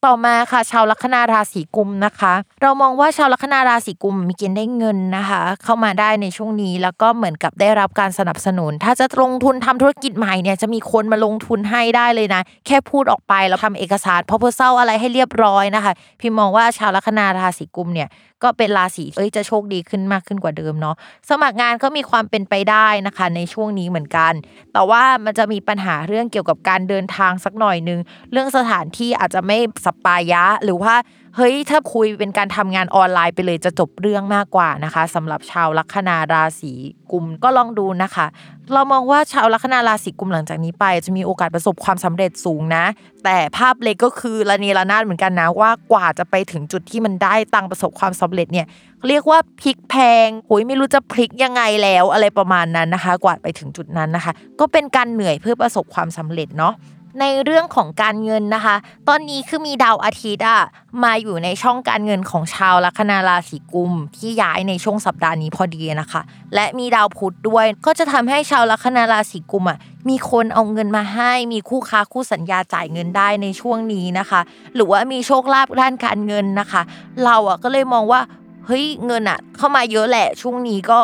[0.06, 18.08] ต่อมาค่ะชาวลัคนาราศีกุมนะคะ เรามองว่าชาวลัคนาราศีกุมมีเกณฑ์ได้เงินนะคะ เข้ามาได้ในช่วงนี้แล้วก็เหมือนกับได้รับการสนับสนุน ถ้าจะลงทุนทำธุรกิจใหม่เนี่ยจะมีคนมาลงทุนให้ได้เลยนะ แค่พูดออกไปแล้วทำเอกสารพอเพอร์เซลอะไรให้เรียบร้อยนะคะ พิมมองว่าชาวลัคนาราศีกุมเนี่ย
[18.42, 20.96] ก็เป็นราศีเอ้ยจะโชคดีขึ้นมากขึ้นกว่าเดิมเนาะ
[21.30, 24.32] สมัครงานก็มีความเป็นไปได้นะคะ ในช่วงนี้เหมือนกัน
[24.72, 28.00] แต่ว่ามันจะมีปัญหาเรื่องเกี่ยวกับการเดินทางสักหน่อยนึง
[28.32, 30.94] เรื่องสถานที่อาจจะไม่สปายะ หรือว่า
[31.36, 36.72] เฮ้ยถ้าคุยเป็นการทำงานออนไลน์ไปเลยจะจบเรื่องมากกว่านะคะสำหรับชาวลัคนาราศี
[37.12, 38.26] กุมก็ลองดูนะคะ
[38.72, 42.84] เรามองว่าชาวลัคนาราศีกุมหลังจากนี้ไป จะมีโอกาสประสบความสำเร็จสูงนะ
[43.24, 48.66] แต่ภาพเล็กก็คือระเนระนาดเหมือนกันนะว่ากว่าจะไปถึงจุดที่มันได้ตังประสบความสำเร็จเนี่ย
[49.08, 49.94] เรียกว่าพลิกแพ
[50.26, 56.74] งโอ้ยไม่รู้จะพลิกยังไงแล้วอะไรประมาณนั้นนะคะ กว่าไปถึงจุดนั้นนะคะ ก็เป็นการเหนื่อยเพื่อประสบความสำเร็จเนาะ
[57.20, 58.76] ในเรื่องของการเงินนะคะ
[59.08, 60.60] ตอนนี้คือมีดาวอาทิตย์อะ
[61.04, 66.22] มาอยู่ในช่องการเงินของชาวลัคนาราศีกุมที่ย้ายในช่วงสัปดาห์นี้พอดีนะคะ
[66.54, 74.40] และมีดาวพุธด้วย ก็จะทำให้ชาวลัคนาราศีกุมอะมีคนเอาเงินมาให้ มีคู่ค้าคู่สัญญาจ่ายเงินได้ในช่วงนี้นะคะ
[74.74, 76.82] หรือว่ามีโชคลาภด้านการเงินนะคะ
[77.24, 78.20] เราอะก็เลยมองว่า
[78.66, 80.98] เฮ้ยเงินอะเข้ามาเยอะแหละช่วงนี้ก็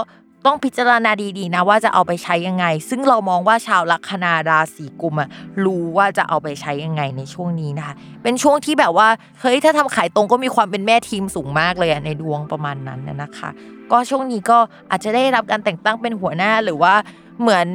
[0.47, 5.29] ต้องพิจารณาดีๆนะว่าจะเอาไปใช้ยังไง ซึ่งเรามองว่าชาวลัคนาราศีกุมอะ
[5.65, 9.09] รู้ว่าจะเอาไปใช้ยังไงในช่วงนี้นะคะ เป็นช่วงที่แบบว่า
[9.41, 13.51] เฮ้ยถ้าทำขายตรงก็มีความเป็นแม่ทีมสูงมากเลยอะในดวงประมาณนั้นนะคะ
[13.93, 14.59] ก็ช่วงนี้ก็
[14.91, 16.95] อาจจะได้รับการแต่งตั้งเป็นหัวหน้าหรือว่า
[17.41, 17.67] เหมือน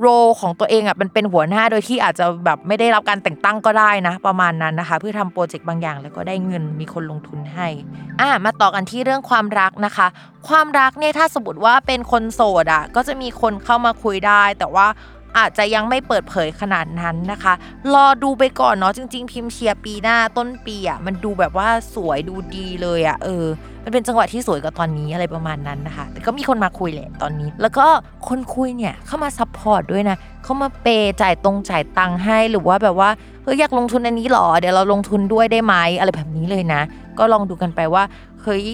[0.00, 0.06] โร
[0.40, 7.68] ของตัวเองอะมันเป็นหัวหน้าโดยที่อาจจะแบบไม่ได้รับการแต่งตั้งก็ได้นะ ประมาณนั้นนะคะ เพื่อทำโปรเจกต์บางอย่างแล้วก็ได้เงินมีคนลงทุนให้
[8.20, 10.06] อะมาต่อกันที่เรื่องความรักนะคะ
[10.48, 14.86] ความรักเนี่ยถ้าสมมติว่าเป็นคนโสดอะก็จะมีคนเข้ามาคุยได้ แต่ว่า
[15.38, 17.54] อาจจะยังไม่เปิดเผยขนาดนั้นนะคะ
[17.94, 23.46] รอดูไปก่อนเนาะจริง ๆ พิมพ์เชียร์ปีหน้าต้นปีอะมันดูแบบว่าสวยดูดีเลยอะเออ
[23.84, 27.86] มันเป็นจังหวะที่สวยกว่าตอนนี้อะไรประมาณนั้นนะคะ แต่ก็มีคนมาคุยแหละตอนนี้ แล้วก็
[28.28, 33.10] คนคุยเนี่ยเข้ามา support ด้วยนะเข้ามาเปย์จ่ายตรงจ่ายตังค์ให้หรือว่าแบบว่า
[33.44, 36.82] เฮ้ยอยากลงทุนอันนี้หรอเดี๋ยวเราลงทุนด้วยได้ไหมอะไรแบบนี้เลยนะ
[37.18, 38.04] ก็ลองดูกันไปว่า
[38.42, 38.64] เฮ้ย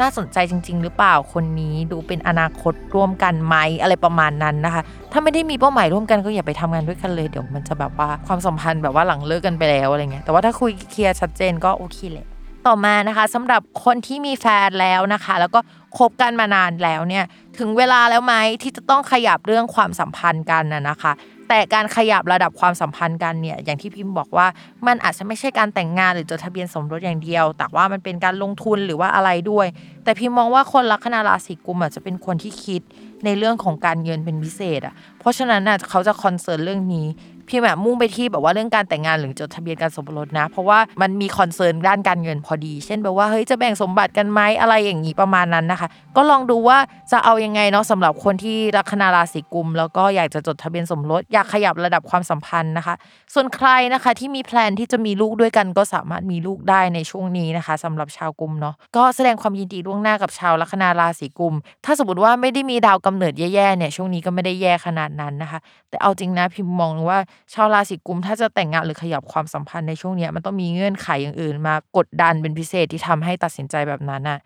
[0.00, 4.82] น่าสนใจจริง ๆ หรือเปล่าคนนี้ดูเป็นอนาคตร่วมกันไหมอะไรประมาณนั้นนะคะ
[5.12, 12.26] ถ้าไม่ได้มีเป้าหมายร่วมกันก็อย่าไปทำงานด้วยกันเลยเดี๋ยวมันจะแบบว่าความสัมพันธ์แบบว่าหลังเลิกกันไปแล้วอะไรเงี้ยแต่ว่าถ้าคุยเคลียร์ชัดเจนก็โอเคแหละ
[12.66, 15.60] ต่อมานะคะสำหรับคนที่มีแฟนแล้วนะคะ แล้วก็
[15.98, 17.24] คบกันมานานแล้วเนี่ย
[17.58, 21.12] ถึงเวลาแล้วไหมที่จะต้องขยับเรื่องความสัมพันธ์กันนะนะคะ
[21.52, 24.46] แต่การขยับระดับความสัมพันธ์กันเนี่ยอย่างที่พิมพ์บอกว่า
[24.86, 29.66] มันอาจจะไม่ใช่การแต่งงานหรือจดทะเบียนสมรสอย่างเดียว แต่ว่ามันเป็นการลงทุนหรือว่าอะไรด้วย
[30.04, 32.82] แต่พิมพ์มองว่าคนลัคนาราศีกุมภ์อาจจะเป็นคนที่คิด
[33.24, 37.06] ในเรื่องของการเงินเป็นพิเศษอะเพราะฉะนั้นอะเขาจะ concern เรื่องนี้
[37.50, 46.78] ที่แบบมุ่งไปที่แบบว่าเรื่องการแต่งงานหรือจดทะเบียนการสมรสนะ เพราะว่ามันมี concern ด้านการเงินพอดี เช่นแบบว่าเฮ้ยจะแบ่งสมบัติกันไหมอะไรอย่างนี้ประมาณนั้นนะคะ ก็ลองดูว่า
[47.12, 52.94] จะเอายังไงเนาะสำหรับคนที่ลัคนาราศีกุม แล้วก็อยากจะจดทะเบียนสมรสอยากขยับระดับความสัมพันธ์นะคะ
[53.34, 65.58] ส่วนใครนะคะที่มีแพลนที่จะมีลูกด้วยกันก็สามารถมีลูกได้ในช่วงนี้นะคะสำหรับชาวกุมเนาะก็แสดงความยินดีล่วงหน้ากับชาวลัคนาราศีกุม ถ้าสมมติว่าไม่ได้มีดาวกำเนิดแย่ๆเนี่ยช่วงนี้ก็ไม่ได้แย่ขนาดนั้นนะคะ
[65.90, 67.18] แต่เอาจริงนะพิมมองว่า
[67.54, 74.38] ชาวราศีกุมถ้าจะแต่งงานหรือขยับความสัมพันธ์ในช่วงนี้มันต้องมีเงื่อนไขอย่างอื่น มากดดันเป็นพิเศษที่ทำให้ตัดสินใจแบบนั้นน่ะ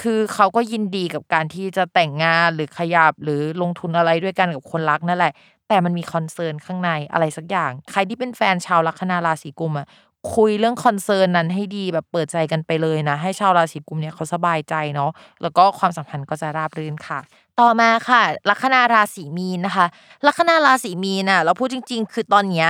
[0.00, 5.32] คือเขาก็ยินดีกับการที่จะแต่งงานหรือขยับหรือลงทุนอะไรด้วยกันกับคนรักนั่นแหละ
[5.68, 9.86] แต่มันมี concern ข้างในอะไรสักอย่าง ใครที่เป็นแฟนชาวลัคนาราศีกุมภ์อะ
[10.34, 15.10] คุยเรื่อง concern นั้นให้ดีแบบเปิดใจกันไปเลยนะ ให้ชาวราศีกุมภ์เนี่ยเขาสบายใจเนาะ
[15.42, 17.20] แล้วก็ความสัมพันธ์ก็จะราบรื่นค่ะ
[17.60, 19.86] ต่อมาค่ะ ลัคนาราศีมีนนะคะ
[20.26, 22.68] ลัคนาราศีมีนน่ะเราพูดจริง ๆ คือตอนเนี้ย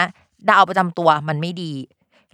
[0.51, 1.73] ดาวประจำตัวมันไม่ดี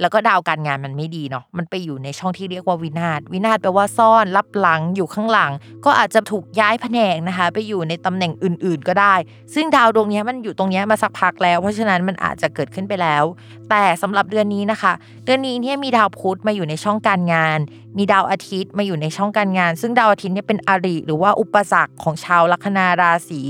[0.03, 5.53] แล้วก็ดาวการงานมันไม่ดีเนาะมันไปอยู่ในช่องที่เรียกว่าวินาศวินาศแปลว่าซ่อนรับหลังอยู่ข้างหลัง
[5.85, 9.15] ก็อาจจะถูกย้ายแผนกนะคะ ไปอยู่ในตำแหน่งอื่น ๆ ก็ได้
[9.55, 13.25] ซึ่งดาวดวงนี้มันอยู่ตรงนี้มาสักพักแล้ว เพราะฉะนั้นมันอาจจะเกิดขึ้นไปแล้ว
[13.71, 14.93] แต่สำหรับเดือนนี้นะคะ
[15.25, 17.59] เดือนนี้เนี่ยมีดาวพุธมาอยู่ในช่องการงาน
[17.99, 23.41] มีดาวอาทิตย์มาอยู่ในช่องการงาน ซึ่งดาวอาทิตย์เนี่ยเป็นอริหรือว่าอุปสรรคของชาวลัคนาราศี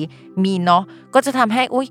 [0.43, 0.83] มีนเนาะ
[1.15, 1.87] ก็จะทำให้อุ้ย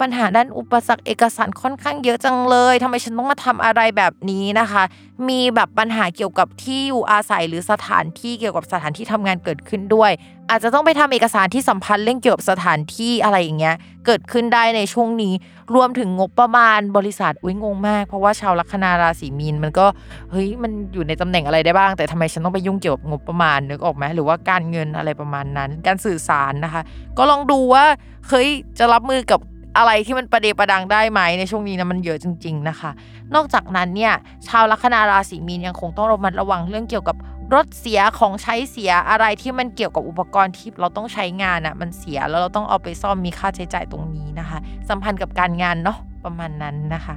[0.00, 4.82] ปัญหาด้านอุปสรรคเอกสารค่อนข้างเยอะจังเลยทำไมฉันต้องมาทำอะไรแบบนี้นะคะ
[5.28, 10.10] มีแบบปัญหาเกี่ยวกับที่อยู่อาศัยหรือสถานที่เกี่ยวกับสถานที่ทำงานเกิดขึ้นด้วย
[10.50, 13.76] อาจจะต้องไปทำเอกสารที่สัมพันธ์เรื่องเกี่ยวกับสถานที่อะไรอย่างเงี้ย
[14.06, 15.34] เกิดขึ้นได้ในช่วงนี้
[15.74, 19.86] รวมถึงงบประมาณบริษัทอุ้ยงงมาก เพราะว่าชาวลัคนาราศีมีนมันก็
[20.30, 26.82] เฮ้ยมันอยู่ในตำแหน่งอะไรได้บ้าง แต่ทำไมฉันต้องไปยุ่งเกี่ยวกับงบประมาณนึกออกไหมหรือว่าการเงินอะไรประมาณนั้น การสื่อสารนะคะ
[27.18, 27.84] ก็ลองดูว่า
[28.28, 29.40] เฮ้ยจะรับมือกับ
[29.78, 32.90] อะไรที่มันประเดประดังได้ไหมในช่วงนี้นะมันเยอะจริง ๆนะคะ
[33.34, 34.12] นอกจากนั้นเนี่ย
[34.48, 37.16] ชาวลัคนาราศีมีนยังคงต้องระมัดระวังเรื่องเกี่ยวกับ
[37.54, 44.58] รถเสียของใช้เสียอะไรที่มันเกี่ยวกับอุปกรณ์ที่เราต้องใช้งานอะ่ะมันเสียแล้วเราต้องเอาไปซ่อมมีค่าใช้จ่ายตรงนี้นะคะ
[44.88, 47.14] สัมพันธ์กับการงานเนาะประมาณนั้นนะคะ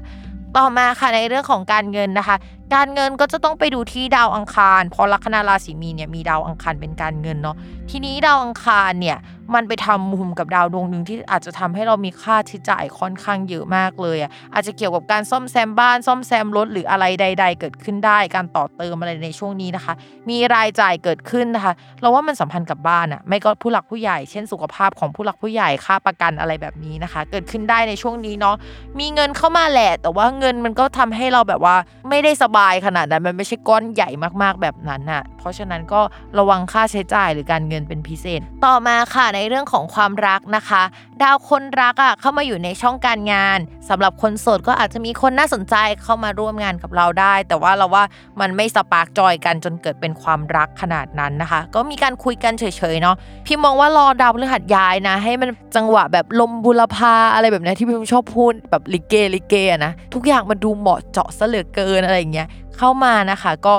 [0.58, 2.36] ต่อมาค่ะในเรื่องของการเงินนะคะ
[2.76, 7.56] การเงินก็จะต้องไปดูที่ดาวอังคาร เพราะลัคนาราศีมีนเนี่ยมีดาวอังคารเป็นการเงินเนาะ
[7.90, 9.18] ทีนี้ดาวอังคารเนี่ย
[9.56, 19.94] มันไปทำมุมกับดาวดวงหนึ่งที่อาจจะทำให้เรามีค่าใช้จ่ายค่อนข้างเยอะมากเลยอะ อาจจะเกี่ยวกับการซ่อมแซมบ้านซ่อมแซมรถหรืออะไรใด ๆ เกิดขึ้นได้ การต่อเติมอะไรในช่วงนี้นะคะ
[20.30, 28.56] มีรายจ่ายเกิดขึ้นนะคะ เราว่ามันสัมพันธ์กับบ้านอะ ไม่ก็ผู้หลักผู้ใหญ่ เช่นสุขภาพของผู้หลักผู้ใหญ่ค่าประกันอะไรแบบนี้นะคะ เกิดขึ้นได้ในช่วงนี้เนาะ
[29.00, 31.76] มีเงินเข้ามาแหละ แต่ว่าเงินมันก็ทำให้เราแบบว่า
[32.10, 34.10] ไม่ได้สบายขนาดนั้นมันไม่ใช่ก้อนใหญ่
[34.42, 36.02] มากๆแบบนั้นอะเพราะฉะนั้นก็
[36.40, 40.84] ระวังค่าใช้จ่ายหรือการเงินเป็นพิเศษ ต่อมาค่ะในเรื่องของความรักนะคะ
[41.24, 48.04] ดาวคนรักอะเข้ามาอยู่ในช่องการงานสำหรับคนโสดก็อาจจะมีคนน่าสนใจเข้ามาร่วมงานกับเราได้ แต่ว่าเราว่า
[48.40, 59.56] มันไม่สปาร์กจอยกันจนเกิดเป็นความรักขนาดนั้นนะคะ ก็มีการคุยกันเฉยๆเนาะพี่มองว่ารอดาวพฤหัสย้ายนะ ให้มันจังหวะแบบลมบุรพาอะไรแบบนี้ที่พี่ชอบพูดแบบลิเกลิเก
[59.86, 62.47] นะทุกอย่างมันดูเหมาะเจาะเหลือเกินอะไรอย่างเงี้ย
[62.78, 63.76] เข้ามานะคะ ก็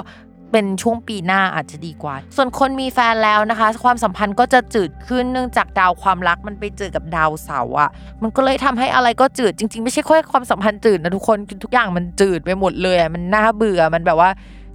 [0.52, 7.90] เป็นช่วงปีหน้าอาจจะดีกว่า ส่วนคนมีแฟนแล้วนะคะ ความสัมพันธ์ก็จะจืดขึ้นเนื่องจากดาวความรักมันไปเจอกับดาวเสาร์อะ
[8.22, 14.30] มันก็เลยทำให้อะไรก็จืดจริง ๆ ไม่ใช่แค่ความสัมพันธ์จืดนะทุกคนทุกอย่างมันจืดไปหมดเลยมันน่าเบื่อมันแบบว่า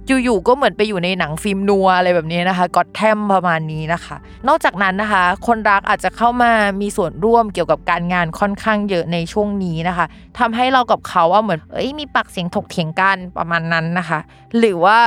[0.08, 4.16] อยู่ๆก็เหมือนไปอยู่ในหนังฟิล์มนัวอะไรแบบนี้นะคะก็อดแทมประมาณนี้นะคะ
[4.48, 10.06] นอกจากนั้นนะคะ คนรักอาจจะเข้ามามีส่วนร่วมเกี่ยวกับการงานค่อนข้างเยอะในช่วงนี้นะคะ
[10.38, 14.18] ทำให้เรากับเขาว่าเหมือนเอ้ยมีปากเสียงถกเถียงกันประมาณนั้นนะคะ
[14.58, 14.98] หรือว่า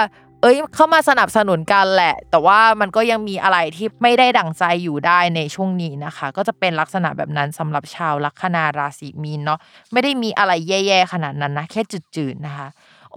[0.41, 9.59] เอ้ยเข้ามาสนับสนุนกันแหละ แต่ว่ามันก็ยังมีอะไรที่ไม่ได้ดั่งใจอยู่ได้ในช่วงนี้นะคะ ก็จะเป็นลักษณะแบบนั้นสำหรับชาวลัคนาราศีมีนเนาะ
[9.93, 11.81] ไม่ได้มีอะไรแย่ๆขนาดนั้นนะแค่
[12.15, 12.67] จืดๆนะคะ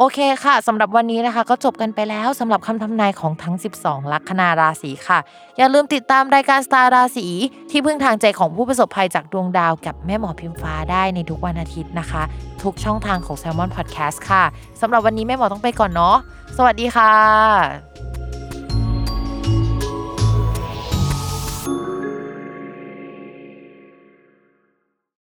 [0.02, 5.18] โอเคค่ะสำหรับวันนี้นะคะ ก็จบกันไปแล้วสำหรับคำทำนายของทั้ง 12 ลัคนาราศีค่ะ
[5.58, 7.26] อย่าลืมติดตามรายการสตาร์ราศี
[7.70, 12.22] ที่พึ่งทางใจของผู้ประสบภัยจากดวงดาวกับแม่หมอพิมฟ้าได้ในทุกวันอาทิตย์นะคะ
[12.62, 14.44] ทุกช่องทางของ s ซ l m o n Podcast ค่ะ
[14.80, 16.16] สำหรับวันนี้แม่หมอต้องไปก่อนเนาะ
[16.56, 17.89] สวัสดีค่ะ